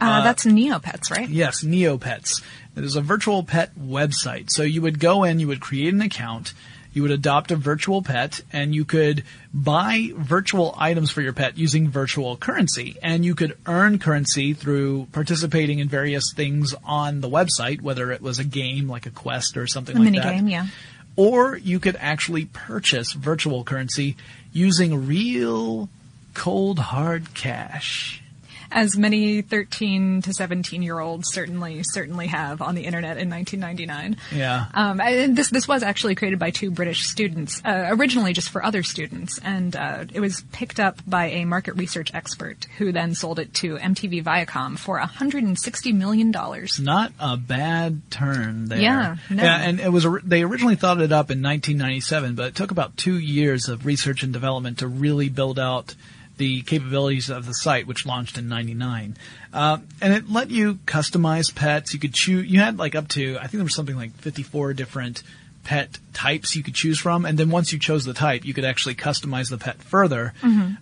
[0.00, 1.28] Uh, that's Neopets, right?
[1.28, 2.44] Yes, Neopets.
[2.76, 4.50] It is a virtual pet website.
[4.50, 6.54] So you would go in, you would create an account,
[6.98, 9.22] you would adopt a virtual pet, and you could
[9.54, 12.96] buy virtual items for your pet using virtual currency.
[13.00, 18.20] And you could earn currency through participating in various things on the website, whether it
[18.20, 20.34] was a game like a quest or something A like mini that.
[20.34, 20.66] game, yeah.
[21.14, 24.16] Or you could actually purchase virtual currency
[24.52, 25.88] using real
[26.34, 28.24] cold hard cash.
[28.70, 34.16] As many 13 to 17 year olds certainly certainly have on the internet in 1999.
[34.34, 34.66] Yeah.
[34.74, 38.64] Um, and this this was actually created by two British students, uh, originally just for
[38.64, 43.14] other students, and uh, it was picked up by a market research expert who then
[43.14, 46.78] sold it to MTV Viacom for 160 million dollars.
[46.78, 48.80] Not a bad turn there.
[48.80, 49.42] Yeah, no.
[49.42, 52.96] Yeah, and it was they originally thought it up in 1997, but it took about
[52.96, 55.94] two years of research and development to really build out
[56.38, 59.16] the capabilities of the site, which launched in '99.
[59.52, 61.92] Uh, and it let you customize pets.
[61.92, 62.46] You could choose.
[62.46, 65.22] You had like up to I think there was something like 54 different
[65.64, 68.64] pet types you could choose from, and then once you chose the type, you could
[68.64, 70.32] actually customize the pet further.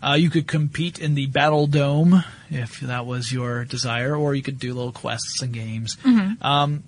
[0.07, 4.43] Uh, you could compete in the Battle Dome if that was your desire, or you
[4.43, 5.97] could do little quests and games.
[6.41, 6.85] Um,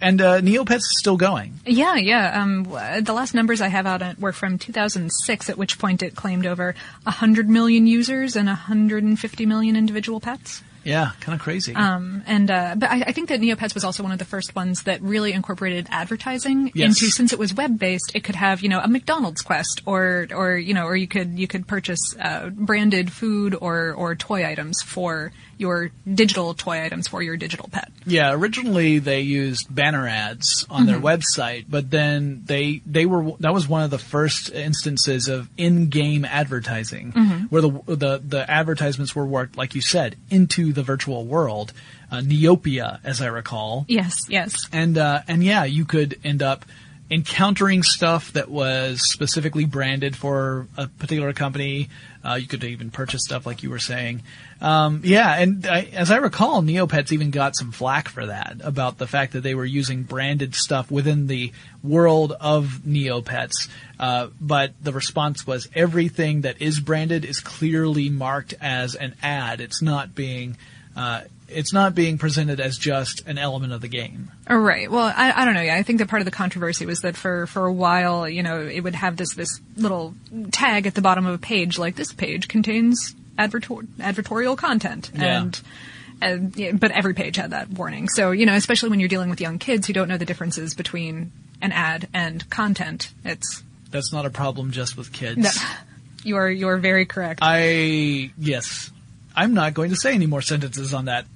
[0.00, 1.58] and uh, Neopets is still going.
[1.66, 2.40] Yeah, yeah.
[2.42, 6.14] Um, the last numbers I have out on- were from 2006, at which point it
[6.14, 6.74] claimed over
[7.04, 10.62] 100 million users and 150 million individual pets.
[10.84, 11.74] Yeah, kind of crazy.
[11.74, 14.54] Um, and uh, but I, I think that Neopets was also one of the first
[14.54, 17.00] ones that really incorporated advertising Yes.
[17.00, 17.10] into.
[17.10, 20.56] Since it was web based, it could have you know a McDonald's quest, or or
[20.58, 24.82] you know, or you could you could purchase uh, branded food or or toy items
[24.82, 27.90] for your digital toy items for your digital pet.
[28.06, 33.54] Yeah, originally they used banner ads on their website, but then they they were that
[33.54, 37.12] was one of the first instances of in-game advertising,
[37.50, 41.72] where the the the advertisements were worked, like you said, into the virtual world,
[42.10, 44.68] uh, Neopia, as I recall, Yes, yes.
[44.72, 46.64] and uh, and yeah, you could end up
[47.10, 51.88] encountering stuff that was specifically branded for a particular company.
[52.24, 54.22] Uh, you could even purchase stuff like you were saying.
[54.60, 58.96] Um, yeah, and I, as I recall, Neopets even got some flack for that about
[58.96, 61.52] the fact that they were using branded stuff within the
[61.82, 63.68] world of Neopets.
[64.00, 69.60] Uh, but the response was everything that is branded is clearly marked as an ad.
[69.60, 70.56] It's not being
[70.96, 71.22] uh,
[71.54, 74.30] it's not being presented as just an element of the game.
[74.48, 74.90] Oh, Right.
[74.90, 75.62] Well, I, I don't know.
[75.62, 78.42] Yeah, I think that part of the controversy was that for, for a while, you
[78.42, 80.14] know, it would have this, this little
[80.52, 85.10] tag at the bottom of a page, like this page contains advertor- advertorial content.
[85.14, 85.42] Yeah.
[85.42, 85.60] And,
[86.20, 88.08] and yeah, but every page had that warning.
[88.08, 90.74] So, you know, especially when you're dealing with young kids who don't know the differences
[90.74, 95.38] between an ad and content, it's, That's not a problem just with kids.
[95.38, 95.50] no,
[96.22, 97.40] you are, you are very correct.
[97.42, 98.90] I yes.
[99.36, 101.26] I'm not going to say any more sentences on that.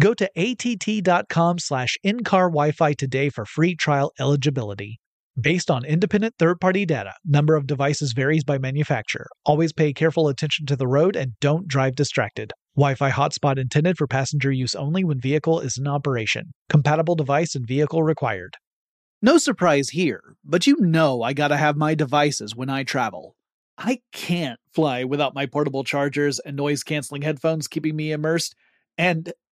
[0.00, 4.98] Go to att.com slash in-car Wi-Fi today for free trial eligibility.
[5.38, 9.28] Based on independent third party data, number of devices varies by manufacturer.
[9.44, 12.54] Always pay careful attention to the road and don't drive distracted.
[12.76, 16.52] Wi Fi hotspot intended for passenger use only when vehicle is in operation.
[16.70, 18.56] Compatible device and vehicle required.
[19.20, 23.36] No surprise here, but you know I gotta have my devices when I travel.
[23.76, 28.54] I can't fly without my portable chargers and noise canceling headphones keeping me immersed,
[28.96, 29.34] and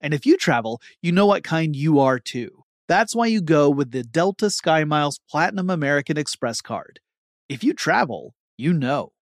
[0.00, 2.64] And if you travel, you know what kind you are too.
[2.88, 7.00] That's why you go with the Delta SkyMiles Platinum American Express card.
[7.48, 9.12] If you travel, you know.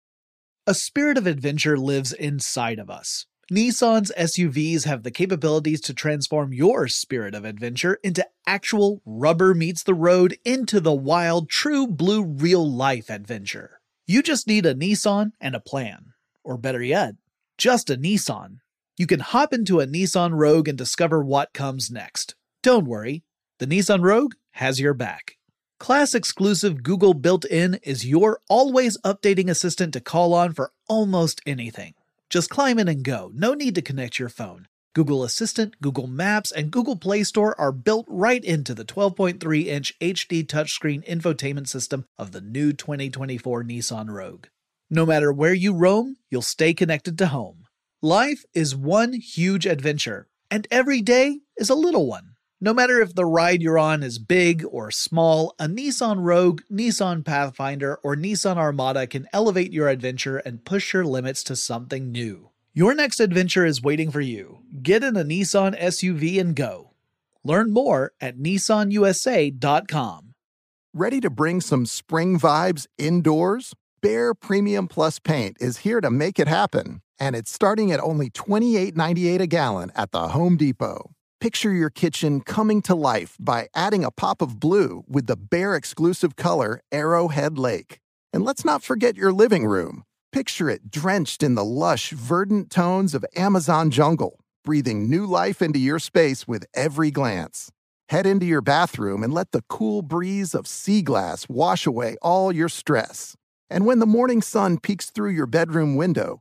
[0.67, 3.27] A spirit of adventure lives inside of us.
[3.51, 9.83] Nissan's SUVs have the capabilities to transform your spirit of adventure into actual rubber meets
[9.83, 13.81] the road into the wild, true blue real life adventure.
[14.07, 16.13] You just need a Nissan and a plan.
[16.45, 17.15] Or better yet,
[17.57, 18.59] just a Nissan.
[18.99, 22.35] You can hop into a Nissan Rogue and discover what comes next.
[22.65, 23.23] Don't worry,
[23.61, 25.37] the Nissan Rogue has your back.
[25.79, 31.41] Class exclusive Google built in is your always updating assistant to call on for almost
[31.47, 31.95] anything.
[32.29, 33.31] Just climb in and go.
[33.33, 34.67] No need to connect your phone.
[34.95, 39.97] Google Assistant, Google Maps, and Google Play Store are built right into the 12.3 inch
[40.01, 44.47] HD touchscreen infotainment system of the new 2024 Nissan Rogue.
[44.91, 47.68] No matter where you roam, you'll stay connected to home.
[48.03, 52.35] Life is one huge adventure, and every day is a little one.
[52.61, 57.25] No matter if the ride you're on is big or small, a Nissan Rogue, Nissan
[57.25, 62.51] Pathfinder, or Nissan Armada can elevate your adventure and push your limits to something new.
[62.73, 64.61] Your next adventure is waiting for you.
[64.81, 66.93] Get in a Nissan SUV and go.
[67.43, 70.35] Learn more at nissanusa.com.
[70.95, 73.75] Ready to bring some spring vibes indoors?
[74.01, 78.31] Behr Premium Plus Paint is here to make it happen, and it's starting at only
[78.31, 81.11] $28.98 a gallon at the Home Depot.
[81.41, 85.77] Picture your kitchen coming to life by adding a pop of blue with the Behr
[85.77, 88.01] exclusive color Arrowhead Lake.
[88.33, 90.05] And let's not forget your living room.
[90.33, 95.79] Picture it drenched in the lush, verdant tones of Amazon jungle, breathing new life into
[95.79, 97.71] your space with every glance.
[98.09, 102.51] Head into your bathroom and let the cool breeze of sea glass wash away all
[102.51, 103.37] your stress.
[103.71, 106.41] And when the morning sun peeks through your bedroom window,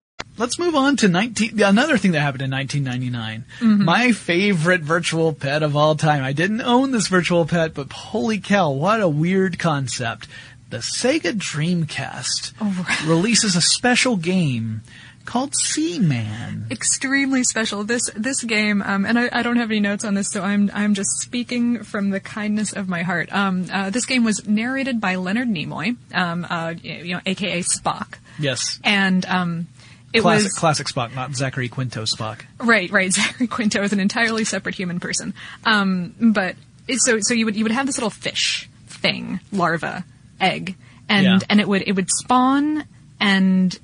[0.41, 3.85] Let's move on to 19, another thing that happened in 1999.
[3.85, 6.23] My favorite virtual pet of all time.
[6.23, 10.27] I didn't own this virtual pet, but holy cow, what a weird concept.
[10.71, 14.81] The Sega Dreamcast releases a special game
[15.25, 16.65] called Seaman.
[16.71, 17.83] extremely special.
[17.83, 20.71] This this game, um, and I, I don't have any notes on this, so I'm
[20.73, 23.31] I'm just speaking from the kindness of my heart.
[23.31, 28.15] Um, uh, this game was narrated by Leonard Nimoy, um, uh, you know, aka Spock,
[28.39, 28.79] Yes.
[28.83, 29.67] and um,
[30.13, 32.41] it Classic, was classic Spock, not Zachary Quinto Spock.
[32.59, 33.11] Right, right.
[33.13, 35.33] Zachary Quinto is an entirely separate human person.
[35.65, 36.55] Um, but
[36.97, 40.03] so so you would you would have this little fish thing, larva,
[40.39, 40.75] egg,
[41.09, 41.39] and Yeah.
[41.49, 42.85] and it would it would spawn
[43.19, 43.77] and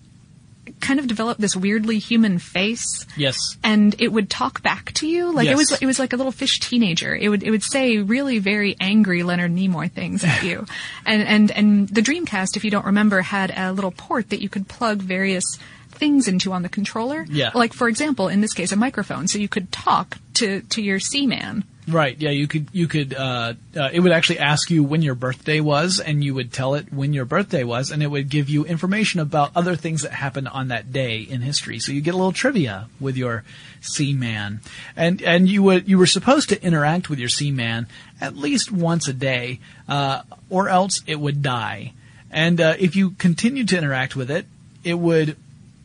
[0.81, 3.05] kind of develop this weirdly human face.
[3.15, 3.37] Yes.
[3.63, 6.31] And it would talk back to you, like it was it was like a little
[6.31, 7.15] fish teenager.
[7.15, 10.65] It would it would say really very angry Leonard Nimoy things at you,
[11.05, 14.49] and and and the Dreamcast, if you don't remember, had a little port that you
[14.49, 15.57] could plug various
[15.97, 17.25] things into on the controller.
[17.29, 17.51] Yeah.
[17.53, 20.99] Like for example, in this case, a microphone, so you could talk to to your
[20.99, 21.63] Seaman.
[21.87, 22.19] Right.
[22.19, 22.31] Yeah.
[22.31, 22.67] You could.
[22.73, 23.13] You could.
[23.13, 26.75] Uh, uh, it would actually ask you when your birthday was, and you would tell
[26.75, 30.11] it when your birthday was, and it would give you information about other things that
[30.11, 31.79] happened on that day in history.
[31.79, 33.45] So you get a little trivia with your
[33.79, 34.59] Seaman,
[34.97, 37.87] and and you would you were supposed to interact with your Seaman
[38.19, 41.93] at least once a day, uh, or else it would die.
[42.29, 44.45] And uh, if you continued to interact with it,
[44.83, 45.37] it would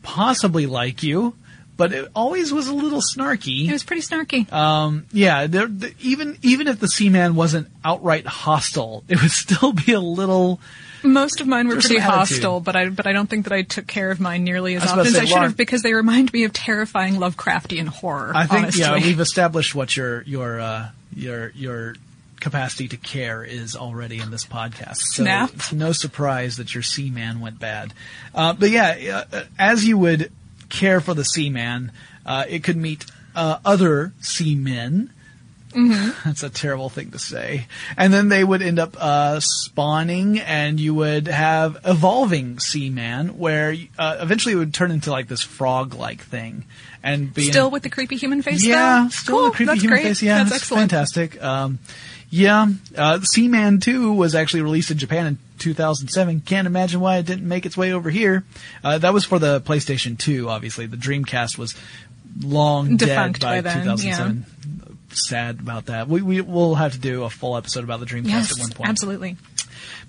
[0.03, 1.33] possibly like you,
[1.75, 3.67] but it always was a little snarky.
[3.67, 4.51] It was pretty snarky.
[4.51, 9.73] Um, yeah, there, the, even even if the Seaman wasn't outright hostile, it would still
[9.73, 10.59] be a little.
[11.03, 13.87] Most of mine were pretty hostile, but I but I don't think that I took
[13.87, 16.53] care of mine nearly as often as I should have because they remind me of
[16.53, 18.31] terrifying Lovecraftian horror.
[18.33, 18.81] I think honestly.
[18.81, 21.95] yeah, we've established what your your uh, your your
[22.43, 24.97] capacity to care is already in this podcast.
[24.97, 25.51] So Snap.
[25.53, 27.93] it's no surprise that your Seaman went bad.
[28.35, 30.31] Uh, but yeah, uh, as you would
[30.69, 31.91] care for the Seaman,
[32.25, 35.12] uh, it could meet uh, other seamen.
[36.25, 37.67] That's a terrible thing to say.
[37.97, 43.75] And then they would end up uh, spawning, and you would have evolving Seaman, where
[43.97, 46.65] uh, eventually it would turn into like this frog-like thing,
[47.03, 48.63] and be still with the creepy human face.
[48.65, 49.09] yeah, though?
[49.09, 49.47] still cool.
[49.47, 50.07] a creepy That's human great.
[50.07, 50.21] face.
[50.21, 50.91] Yeah, that's it's excellent.
[50.91, 51.41] fantastic.
[51.43, 51.79] Um,
[52.29, 52.65] yeah,
[52.97, 56.41] uh, Seaman 2 was actually released in Japan in 2007.
[56.41, 58.43] Can't imagine why it didn't make its way over here.
[58.83, 60.87] Uh, that was for the PlayStation 2, obviously.
[60.87, 61.75] The Dreamcast was
[62.41, 64.45] long Defunct dead by, by then, 2007.
[65.15, 66.07] Sad about that.
[66.07, 68.71] We, we will have to do a full episode about the Dreamcast Yes, at one
[68.71, 68.89] point.
[68.89, 69.37] absolutely.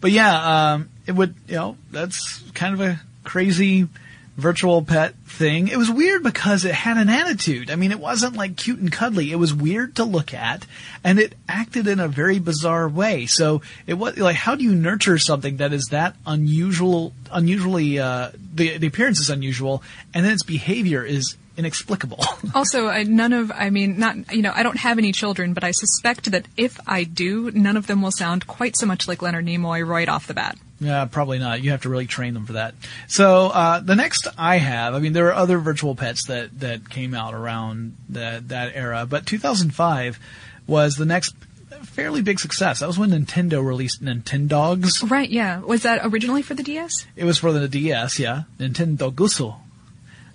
[0.00, 3.88] But yeah, um, it would, you know, that's kind of a crazy
[4.36, 5.68] virtual pet thing.
[5.68, 7.70] It was weird because it had an attitude.
[7.70, 9.30] I mean, it wasn't like cute and cuddly.
[9.30, 10.66] It was weird to look at
[11.05, 13.26] and it acted in a very bizarre way.
[13.26, 18.30] So it was like, how do you nurture something that is that unusual, unusually, uh,
[18.55, 19.82] the, the appearance is unusual
[20.12, 22.24] and then its behavior is inexplicable.
[22.55, 25.64] Also, I, none of, I mean, not, you know, I don't have any children, but
[25.64, 29.22] I suspect that if I do, none of them will sound quite so much like
[29.22, 30.57] Leonard Nimoy right off the bat.
[30.78, 31.62] Yeah, probably not.
[31.62, 32.74] You have to really train them for that.
[33.09, 36.90] So uh, the next I have, I mean, there are other virtual pets that that
[36.90, 40.18] came out around that that era, but 2005
[40.66, 41.34] was the next
[41.82, 42.80] fairly big success.
[42.80, 45.09] That was when Nintendo released Nintendogs.
[45.11, 45.61] Right, yeah.
[45.61, 47.07] Was that originally for the DS?
[47.16, 49.57] It was for the DS, yeah, Nintendo Guso.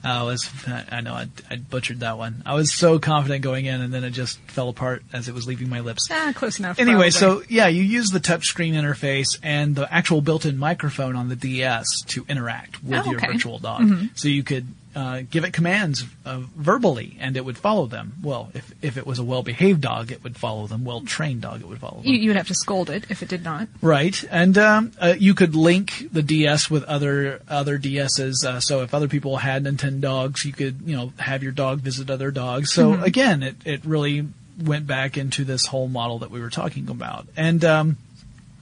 [0.04, 0.50] I was,
[0.92, 2.42] I know, I, I butchered that one.
[2.46, 5.46] I was so confident going in, and then it just fell apart as it was
[5.48, 6.08] leaving my lips.
[6.10, 6.80] Ah, close enough.
[6.80, 7.12] Anyway, probably.
[7.12, 12.02] so yeah, you use the touchscreen interface and the actual built-in microphone on the DS
[12.08, 13.90] to interact with Oh, your virtual dog.
[14.16, 18.14] So you could uh, give it commands uh, verbally, and it would follow them.
[18.24, 20.84] Well, if if it was a well-behaved dog, it would follow them.
[20.84, 22.06] Well-trained dog, it would follow them.
[22.12, 23.68] you, you would have to scold it if it did not.
[23.82, 28.44] Right, and um, uh, you could link the DS with other other DSs.
[28.44, 31.80] Uh, so if other people had Nintendo dogs, you could you know have your dog
[31.82, 32.72] visit other dogs.
[32.74, 33.04] So Mm-hmm.
[33.04, 34.28] again, it it really
[34.60, 37.64] went back into this whole model that we were talking about, and.
[37.64, 37.98] Um,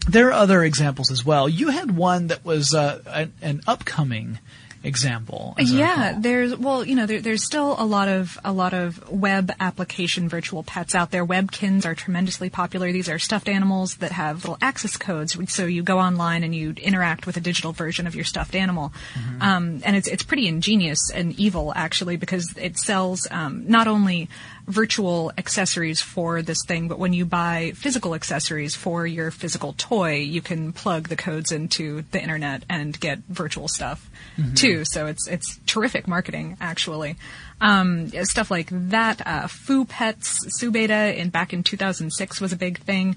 [0.10, 1.50] there are other examples as well.
[1.50, 4.40] You had one that was uh, an, an upcoming
[4.84, 5.56] example.
[5.60, 9.52] Yeah, there's well, you know, there, there's still a lot of a lot of web
[9.60, 11.26] application virtual pets out there.
[11.26, 12.92] Webkinz are tremendously popular.
[12.92, 15.38] These are stuffed animals that have little access codes.
[15.52, 18.94] So you go online and you interact with a digital version of your stuffed animal,
[19.42, 24.30] um, and it's it's pretty ingenious and evil actually because it sells um, not only
[24.68, 30.16] virtual accessories for this thing, but when you buy physical accessories for your physical toy,
[30.16, 34.10] you can plug the codes into the internet and get virtual stuff
[34.56, 34.84] too.
[34.86, 37.16] So it's it's terrific marketing actually.
[37.60, 39.26] Um, stuff like that.
[39.26, 43.16] Uh, Foo Pets, Subeta in back in 2006 was a big thing.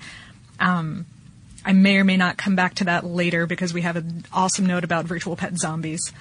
[0.60, 1.04] Um,
[1.64, 4.64] I may or may not come back to that later because we have an awesome
[4.64, 6.12] note about virtual pet zombies.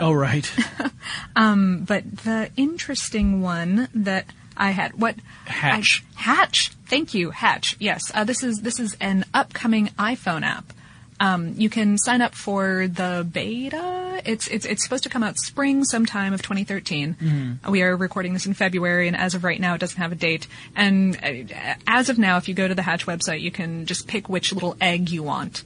[0.00, 0.50] oh right,
[1.36, 4.26] But the interesting one that
[4.56, 6.02] I had what Hatch.
[6.16, 6.70] I- Hatch.
[6.86, 7.76] Thank you, Hatch.
[7.78, 10.72] Yes, uh, this is this is an upcoming iPhone app.
[11.20, 14.20] Um, you can sign up for the beta.
[14.24, 17.58] It's it's it's supposed to come out spring sometime of 2013.
[17.68, 20.16] We are recording this in February, and as of right now, it doesn't have a
[20.16, 20.46] date.
[20.74, 24.06] And uh, as of now, if you go to the Hatch website, you can just
[24.08, 25.62] pick which little egg you want,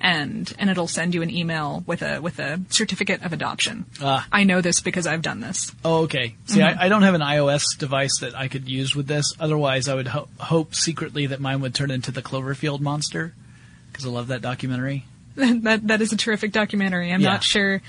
[0.00, 3.86] and and it'll send you an email with a with a certificate of adoption.
[4.02, 4.26] Ah.
[4.30, 5.72] I know this because I've done this.
[5.84, 6.34] Oh, okay.
[6.46, 6.78] See, Mm-hmm.
[6.78, 9.32] I, I don't have an iOS device that I could use with this.
[9.40, 13.34] Otherwise, I would ho- hope secretly that mine would turn into the Cloverfield monster
[13.90, 15.04] because I love that documentary.
[15.36, 17.12] that that is a terrific documentary.
[17.12, 17.30] I'm Yeah.
[17.30, 17.80] not sure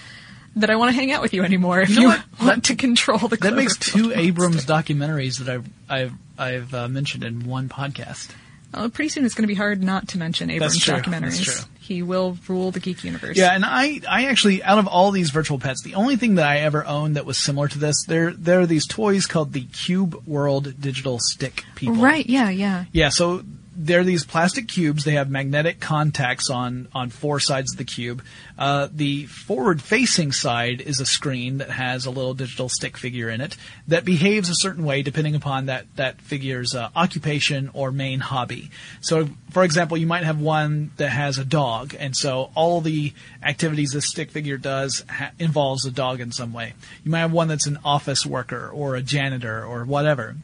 [0.56, 2.76] that I want to hang out with you anymore if You know you, want to
[2.76, 3.36] control the.
[3.38, 4.20] That makes two monster.
[4.20, 8.30] Abrams documentaries that I've I've I've uh, mentioned in one podcast.
[8.74, 11.68] Well, pretty soon it's going to be hard not to mention Abrams documentaries.
[11.80, 13.38] He will rule the geek universe.
[13.38, 16.46] Yeah, and I I actually out of all these virtual pets, the only thing that
[16.46, 19.64] I ever owned that was similar to this, there there are these toys called the
[19.64, 21.96] Cube World Digital Stick people.
[21.96, 22.26] Right.
[22.26, 22.50] Yeah.
[22.50, 22.86] Yeah.
[22.92, 23.44] Yeah, so
[23.80, 25.04] they're these plastic cubes.
[25.04, 28.24] They have magnetic contacts on on four sides of the cube.
[28.58, 33.30] Uh, the forward facing side is a screen that has a little digital stick figure
[33.30, 33.56] in it
[33.88, 38.72] that behaves a certain way depending upon that that figure's uh, occupation or main hobby.
[39.00, 43.14] So, for example, you might have one that has a dog, and so all the
[43.44, 46.74] activities this stick figure does ha- involves a dog in some way.
[47.04, 50.36] You might have one that's an office worker or a janitor or whatever.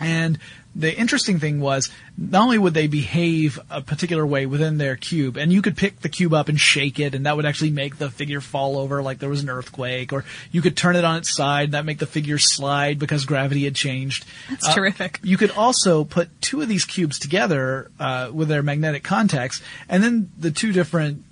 [0.00, 0.38] And
[0.76, 5.36] the interesting thing was not only would they behave a particular way within their cube,
[5.36, 7.96] and you could pick the cube up and shake it, and that would actually make
[7.98, 11.16] the figure fall over like there was an earthquake, or you could turn it on
[11.16, 14.24] its side, and that make the figure slide because gravity had changed.
[14.50, 15.18] That's terrific.
[15.22, 20.02] You could also put two of these cubes together uh, with their magnetic contacts, and
[20.02, 21.24] then the two different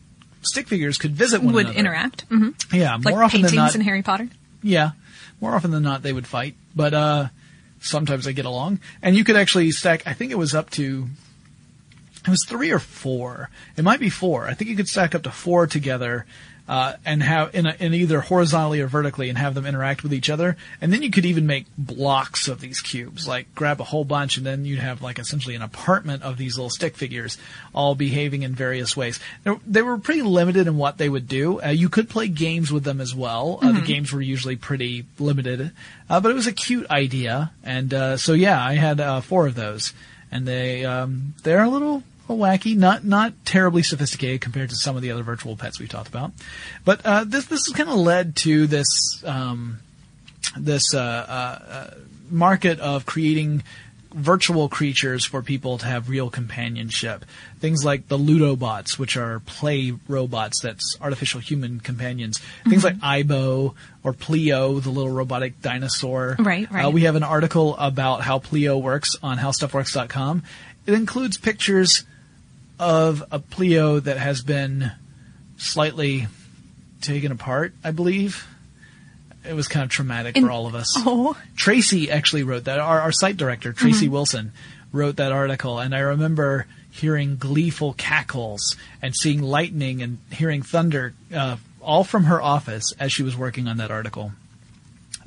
[0.42, 1.78] stick figures could visit one Would another.
[1.78, 2.22] interact.
[2.22, 3.74] hmm Yeah, Like more often paintings than not.
[3.76, 4.28] in Harry Potter.
[4.62, 4.92] Yeah,
[5.40, 7.26] more often than not they would fight, but uh,
[7.86, 8.80] sometimes they get along.
[9.02, 10.06] And you could actually stack.
[10.06, 11.08] I think it was up to.
[12.24, 13.50] It was three or four.
[13.76, 14.48] It might be four.
[14.48, 16.26] I think you could stack up to four together.
[16.68, 20.12] Uh, and have in, a, in either horizontally or vertically, and have them interact with
[20.12, 20.56] each other.
[20.80, 24.36] And then you could even make blocks of these cubes, like grab a whole bunch,
[24.36, 27.38] and then you'd have like essentially an apartment of these little stick figures,
[27.74, 29.20] all behaving in various ways.
[29.66, 31.62] They, were pretty limited in what they would do.
[31.62, 33.60] Uh, you could play games with them as well.
[33.62, 35.70] Uh, the games were usually pretty limited,
[36.10, 37.52] uh, but it was a cute idea.
[37.62, 39.92] And uh, so yeah, I had uh, four of those,
[40.32, 42.02] and they um, they're a little
[42.34, 46.08] wacky, not not terribly sophisticated compared to some of the other virtual pets we've talked
[46.08, 46.32] about.
[46.84, 49.78] But uh, this this has kind of led to this um,
[50.56, 51.94] this uh, uh,
[52.30, 53.62] market of creating
[54.16, 57.24] virtual creatures for people to have real companionship.
[57.58, 62.40] Things like the Ludobots, which are play robots that's artificial human companions.
[62.66, 66.36] Things like AIBO or Pleo, the little robotic dinosaur.
[66.38, 66.86] Right, right.
[66.86, 70.42] Uh, we have an article about how Pleo works on howstuffworks.com.
[70.86, 72.04] It includes pictures
[72.78, 74.92] of a Pleo that has been
[75.56, 76.26] slightly
[77.00, 78.46] taken apart, I believe.
[79.48, 80.92] It was kind of traumatic for all of us.
[80.96, 81.36] Oh.
[81.56, 82.80] Tracy actually wrote that.
[82.80, 84.52] Our, our site director, Tracy Wilson,
[84.92, 91.14] wrote that article, and I remember hearing gleeful cackles and seeing lightning and hearing thunder,
[91.34, 94.32] uh, all from her office as she was working on that article.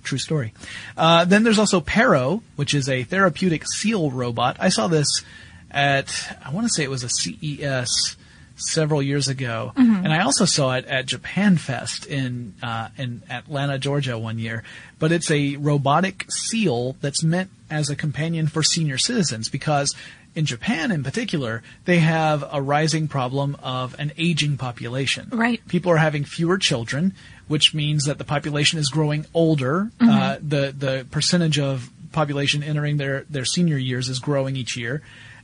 [0.04, 0.54] True story.
[0.98, 4.58] Uh, then there's also Paro, which is a therapeutic seal robot.
[4.60, 5.24] I saw this
[5.72, 8.16] at, I want to say it was a CES
[8.56, 13.80] several years ago, and I also saw it at Japan Fest in uh, in Atlanta,
[13.80, 14.64] Georgia, one year.
[15.00, 19.96] But it's a robotic seal that's meant as a companion for senior citizens because
[20.36, 25.28] in Japan, in particular, they have a rising problem of an aging population.
[25.32, 25.66] Right.
[25.68, 27.14] People are having fewer children,
[27.48, 29.92] which means that the population is growing older.
[30.00, 35.02] Uh, the the percentage of population entering their their senior years is growing each year,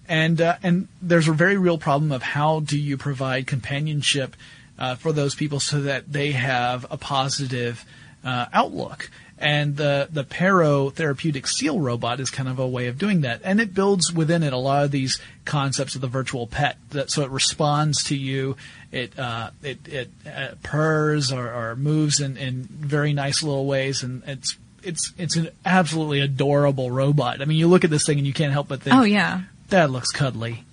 [0.08, 4.36] and uh, and there's a very real problem of how do you provide companionship
[4.78, 7.86] uh, for those people so that they have a positive
[8.24, 9.10] uh, outlook.
[9.38, 13.41] And the the Paro therapeutic seal robot is kind of a way of doing that,
[13.43, 16.78] and it builds within it a lot of these concepts of the virtual pet.
[16.91, 18.56] That so it responds to you,
[18.93, 24.03] it uh, it it uh, purrs or, or moves in, in very nice little ways,
[24.03, 27.41] and it's it's it's an absolutely adorable robot.
[27.41, 29.41] I mean, you look at this thing and you can't help but think, Oh yeah.
[29.70, 30.63] That looks cuddly.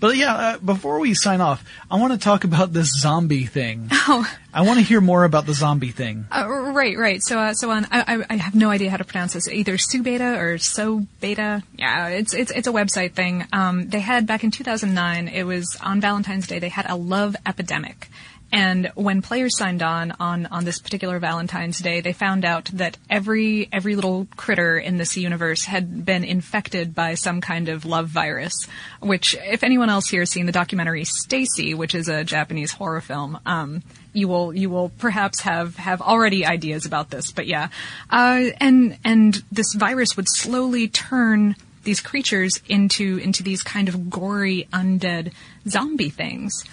[0.00, 3.90] But yeah, uh, before we sign off, I want to talk about this zombie thing.
[4.06, 4.26] Oh.
[4.52, 6.26] I want to hear more about the zombie thing.
[6.30, 7.20] Uh, right, right.
[7.22, 7.86] So, uh, so on.
[7.90, 9.48] I, I- I have no idea how to pronounce this.
[9.48, 11.62] Either Subeta or So Beta.
[11.76, 13.46] Yeah, it's it's it's a website thing.
[13.52, 15.28] Um, they had back in 2009.
[15.28, 16.58] It was on Valentine's Day.
[16.60, 18.08] They had a love epidemic.
[18.52, 22.96] And when players signed on, on on this particular Valentine's Day, they found out that
[23.10, 28.08] every every little critter in this universe had been infected by some kind of love
[28.08, 28.54] virus.
[29.00, 33.00] Which, if anyone else here has seen the documentary Stacy, which is a Japanese horror
[33.00, 33.82] film, um,
[34.12, 37.32] you will you will perhaps have have already ideas about this.
[37.32, 37.68] But yeah,
[38.10, 44.10] uh, and and this virus would slowly turn these creatures into into these kind of
[44.10, 45.32] gory undead
[45.68, 46.64] zombie things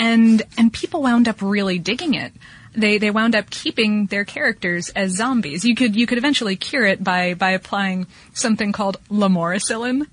[0.00, 2.32] and and people wound up really digging it.
[2.72, 5.64] They they wound up keeping their characters as zombies.
[5.64, 10.06] You could you could eventually cure it by by applying something called lamoricillin,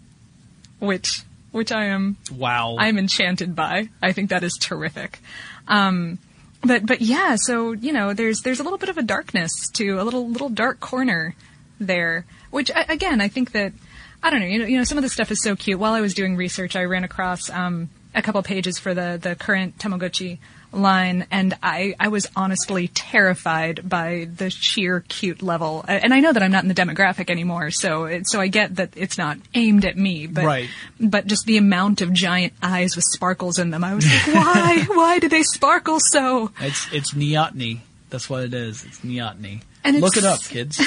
[0.79, 2.75] which which I am Wow.
[2.77, 3.89] I'm enchanted by.
[4.01, 5.19] I think that is terrific.
[5.67, 6.19] Um,
[6.61, 10.01] but but yeah, so you know, there's there's a little bit of a darkness to
[10.01, 11.33] a little little dark corner
[11.79, 13.71] there, which again I think that
[14.21, 14.47] I don't know.
[14.47, 15.79] You know, you know, some of this stuff is so cute.
[15.79, 19.35] While I was doing research, I ran across um, a couple pages for the the
[19.35, 20.39] current Tamagotchi
[20.73, 25.85] line, and I I was honestly terrified by the sheer cute level.
[25.87, 28.75] And I know that I'm not in the demographic anymore, so it, so I get
[28.75, 30.69] that it's not aimed at me, but Right.
[30.99, 34.85] but just the amount of giant eyes with sparkles in them, I was like, why
[34.89, 36.51] why do they sparkle so?
[36.59, 37.79] It's it's neoteny.
[38.09, 38.83] That's what it is.
[38.85, 39.61] It's neoteny.
[39.87, 40.81] And Look it up, kids.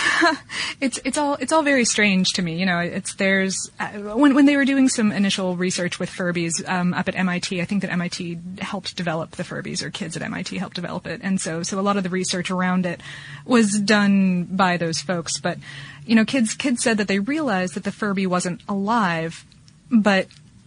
[0.79, 2.59] it's it's all it's all very strange to me.
[2.59, 6.69] You know, it's there's uh, when when they were doing some initial research with Furbies
[6.69, 7.63] um, up at MIT.
[7.63, 11.21] I think that MIT helped develop the Furbies, or kids at MIT helped develop it,
[11.23, 13.01] and so so a lot of the research around it
[13.47, 15.41] was done by those folks.
[15.41, 15.57] But
[16.05, 19.47] you know, kids kids said that they realized that the Furby wasn't alive,
[19.91, 20.27] but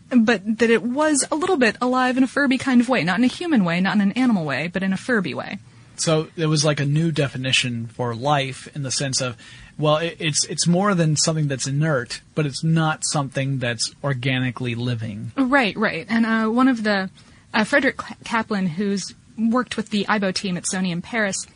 [0.10, 3.20] but that it was a little bit alive in a Furby kind of way, not
[3.20, 5.60] in a human way, not in an animal way, but in a Furby way.
[5.96, 9.38] So it was like a new definition for life in the sense of,
[9.78, 14.76] well, it, it's it's more than something that's inert, but it's not something that's organically
[14.76, 15.32] living.
[15.38, 16.06] Right, right.
[16.10, 17.10] And uh, one of the
[17.54, 21.48] uh, Frederick Kaplan, who's worked with the AIBO team at Sony in Paris,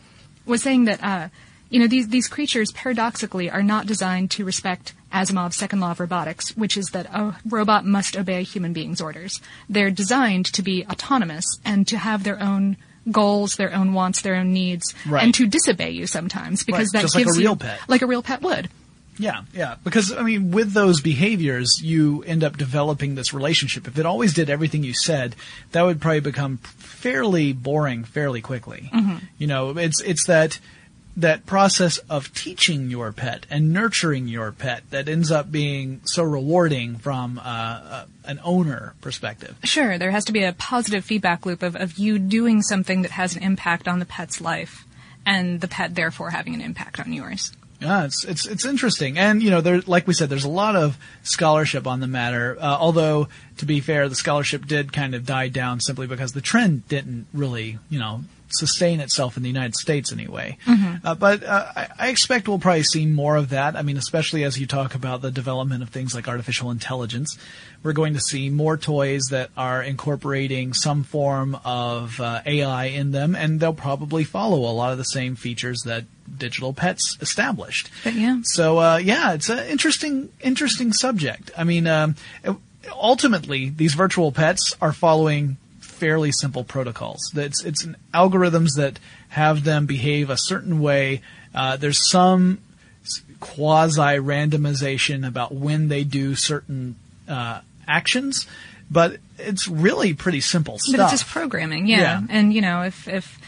[0.46, 1.30] was saying that uh,
[1.70, 6.00] you know these these creatures paradoxically are not designed to respect Asimov's second law of
[6.00, 9.42] robotics, which is that a robot must obey human beings' orders.
[9.70, 12.78] They're designed to be autonomous and to have their own
[13.12, 15.24] goals, their own wants, their own needs, Right.
[15.24, 17.80] and to disobey you sometimes because Right, that just like a gives real you pet.
[17.88, 18.70] like a real pet would.
[19.20, 19.76] Yeah, yeah.
[19.84, 23.88] Because I mean, with those behaviors, you end up developing this relationship.
[23.88, 25.36] If it always did everything you said,
[25.72, 28.92] that would probably become fairly boring fairly quickly.
[28.94, 29.18] Mm-hmm.
[29.40, 30.60] You know, it's it's that
[31.18, 36.24] that process of teaching your pet and nurturing your pet that ends up being so
[36.24, 39.58] rewarding from uh, uh, an owner perspective.
[39.64, 43.12] Sure, there has to be a positive feedback loop of, of you doing something that
[43.12, 44.86] has an impact on the pet's life,
[45.26, 47.52] and the pet therefore having an impact on yours.
[47.80, 50.76] Yeah, it's it's it's interesting, and you know, there, like we said, there's a lot
[50.76, 52.58] of scholarship on the matter.
[52.60, 56.42] Uh, although, to be fair, the scholarship did kind of die down simply because the
[56.42, 60.58] trend didn't really, you know, sustain itself in the United States anyway.
[61.04, 63.76] Uh, but uh, I, I expect we'll probably see more of that.
[63.76, 67.38] I mean, especially as you talk about the development of things like artificial intelligence,
[67.84, 73.12] we're going to see more toys that are incorporating some form of uh, AI in
[73.12, 76.06] them, and they'll probably follow a lot of the same features that
[76.38, 77.90] digital pets established.
[78.04, 78.40] But yeah.
[78.44, 81.52] So uh, yeah, it's an interesting, interesting subject.
[81.58, 82.16] I mean, um,
[82.92, 85.58] ultimately, these virtual pets are following
[85.98, 87.20] fairly simple protocols.
[87.36, 91.22] It's it's an algorithms that have them behave a certain way.
[91.54, 92.60] Uh, there's some
[93.40, 96.96] quasi randomization about when they do certain
[97.28, 98.48] uh, actions,
[98.90, 100.98] but it's really pretty simple stuff.
[100.98, 102.00] But it's just programming, yeah.
[102.00, 102.22] Yeah.
[102.30, 103.40] And you know, if if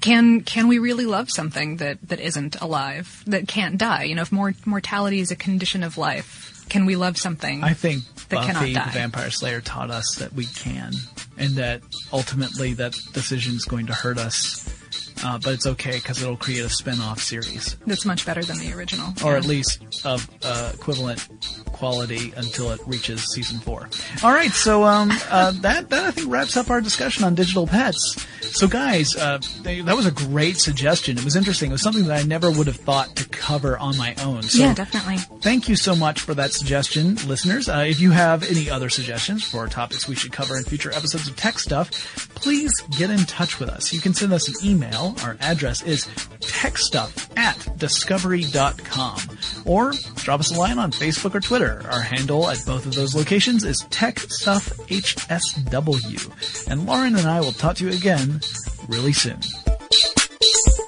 [0.00, 4.04] can can we really love something that that isn't alive, that can't die?
[4.04, 7.62] You know, if mor- mortality is a condition of life, can we love something?
[7.62, 8.90] I think that cannot Buffy the.
[8.92, 10.92] Vampire Slayer taught us that we can,
[11.38, 11.82] and that
[12.12, 14.68] ultimately that decision is going to hurt us.
[15.24, 18.72] Uh, but it's okay because it'll create a spin-off series, That's much better than the
[18.74, 19.12] original.
[19.24, 19.38] or yeah.
[19.38, 21.26] at least of uh, equivalent
[21.74, 23.88] quality until it reaches season four.
[24.22, 27.66] All right, so um, uh, that that I think wraps up our discussion on digital
[27.66, 28.26] pets.
[28.40, 31.18] So guys, uh, they, that was a great suggestion.
[31.18, 31.70] It was interesting.
[31.70, 34.44] It was something that I never would have thought to cover on my own.
[34.44, 35.18] So yeah, definitely.
[35.40, 37.68] Thank you so much for that suggestion, listeners.
[37.68, 41.26] Uh, if you have any other suggestions for topics we should cover in future episodes
[41.28, 41.90] of Tech Stuff,
[42.34, 43.92] please get in touch with us.
[43.92, 45.16] You can send us an email.
[45.24, 46.06] Our address is
[46.40, 49.18] techstuff at discovery.com.
[49.64, 51.63] Or drop us a line on Facebook or Twitter.
[51.90, 56.70] Our handle at both of those locations is TechStuffHSW.
[56.70, 58.40] And Lauren and I will talk to you again
[58.88, 59.40] really soon.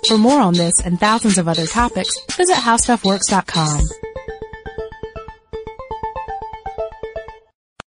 [0.09, 3.81] For more on this and thousands of other topics, visit howstuffworks.com.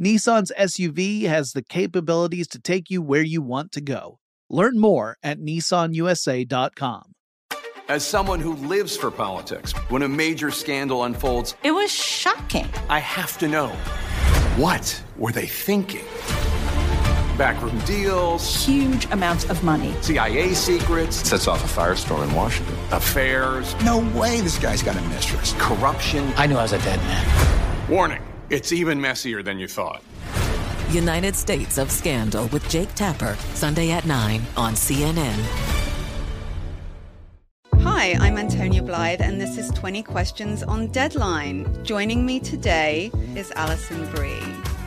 [0.00, 4.18] Nissan's SUV has the capabilities to take you where you want to go.
[4.50, 7.12] Learn more at nissanusa.com.
[7.88, 12.68] As someone who lives for politics, when a major scandal unfolds, it was shocking.
[12.88, 13.68] I have to know
[14.56, 16.04] what were they thinking?
[17.36, 23.74] Backroom deals, huge amounts of money, CIA secrets, sets off a firestorm in Washington, affairs.
[23.84, 25.54] No way this guy's got a mistress.
[25.58, 26.32] Corruption.
[26.36, 27.90] I knew I was a dead man.
[27.90, 28.22] Warning
[28.52, 30.02] it's even messier than you thought.
[30.90, 35.42] United States of Scandal with Jake Tapper, Sunday at 9 on CNN.
[37.80, 41.82] Hi, I'm Antonia Blythe, and this is 20 Questions on Deadline.
[41.82, 44.71] Joining me today is Alison Brie.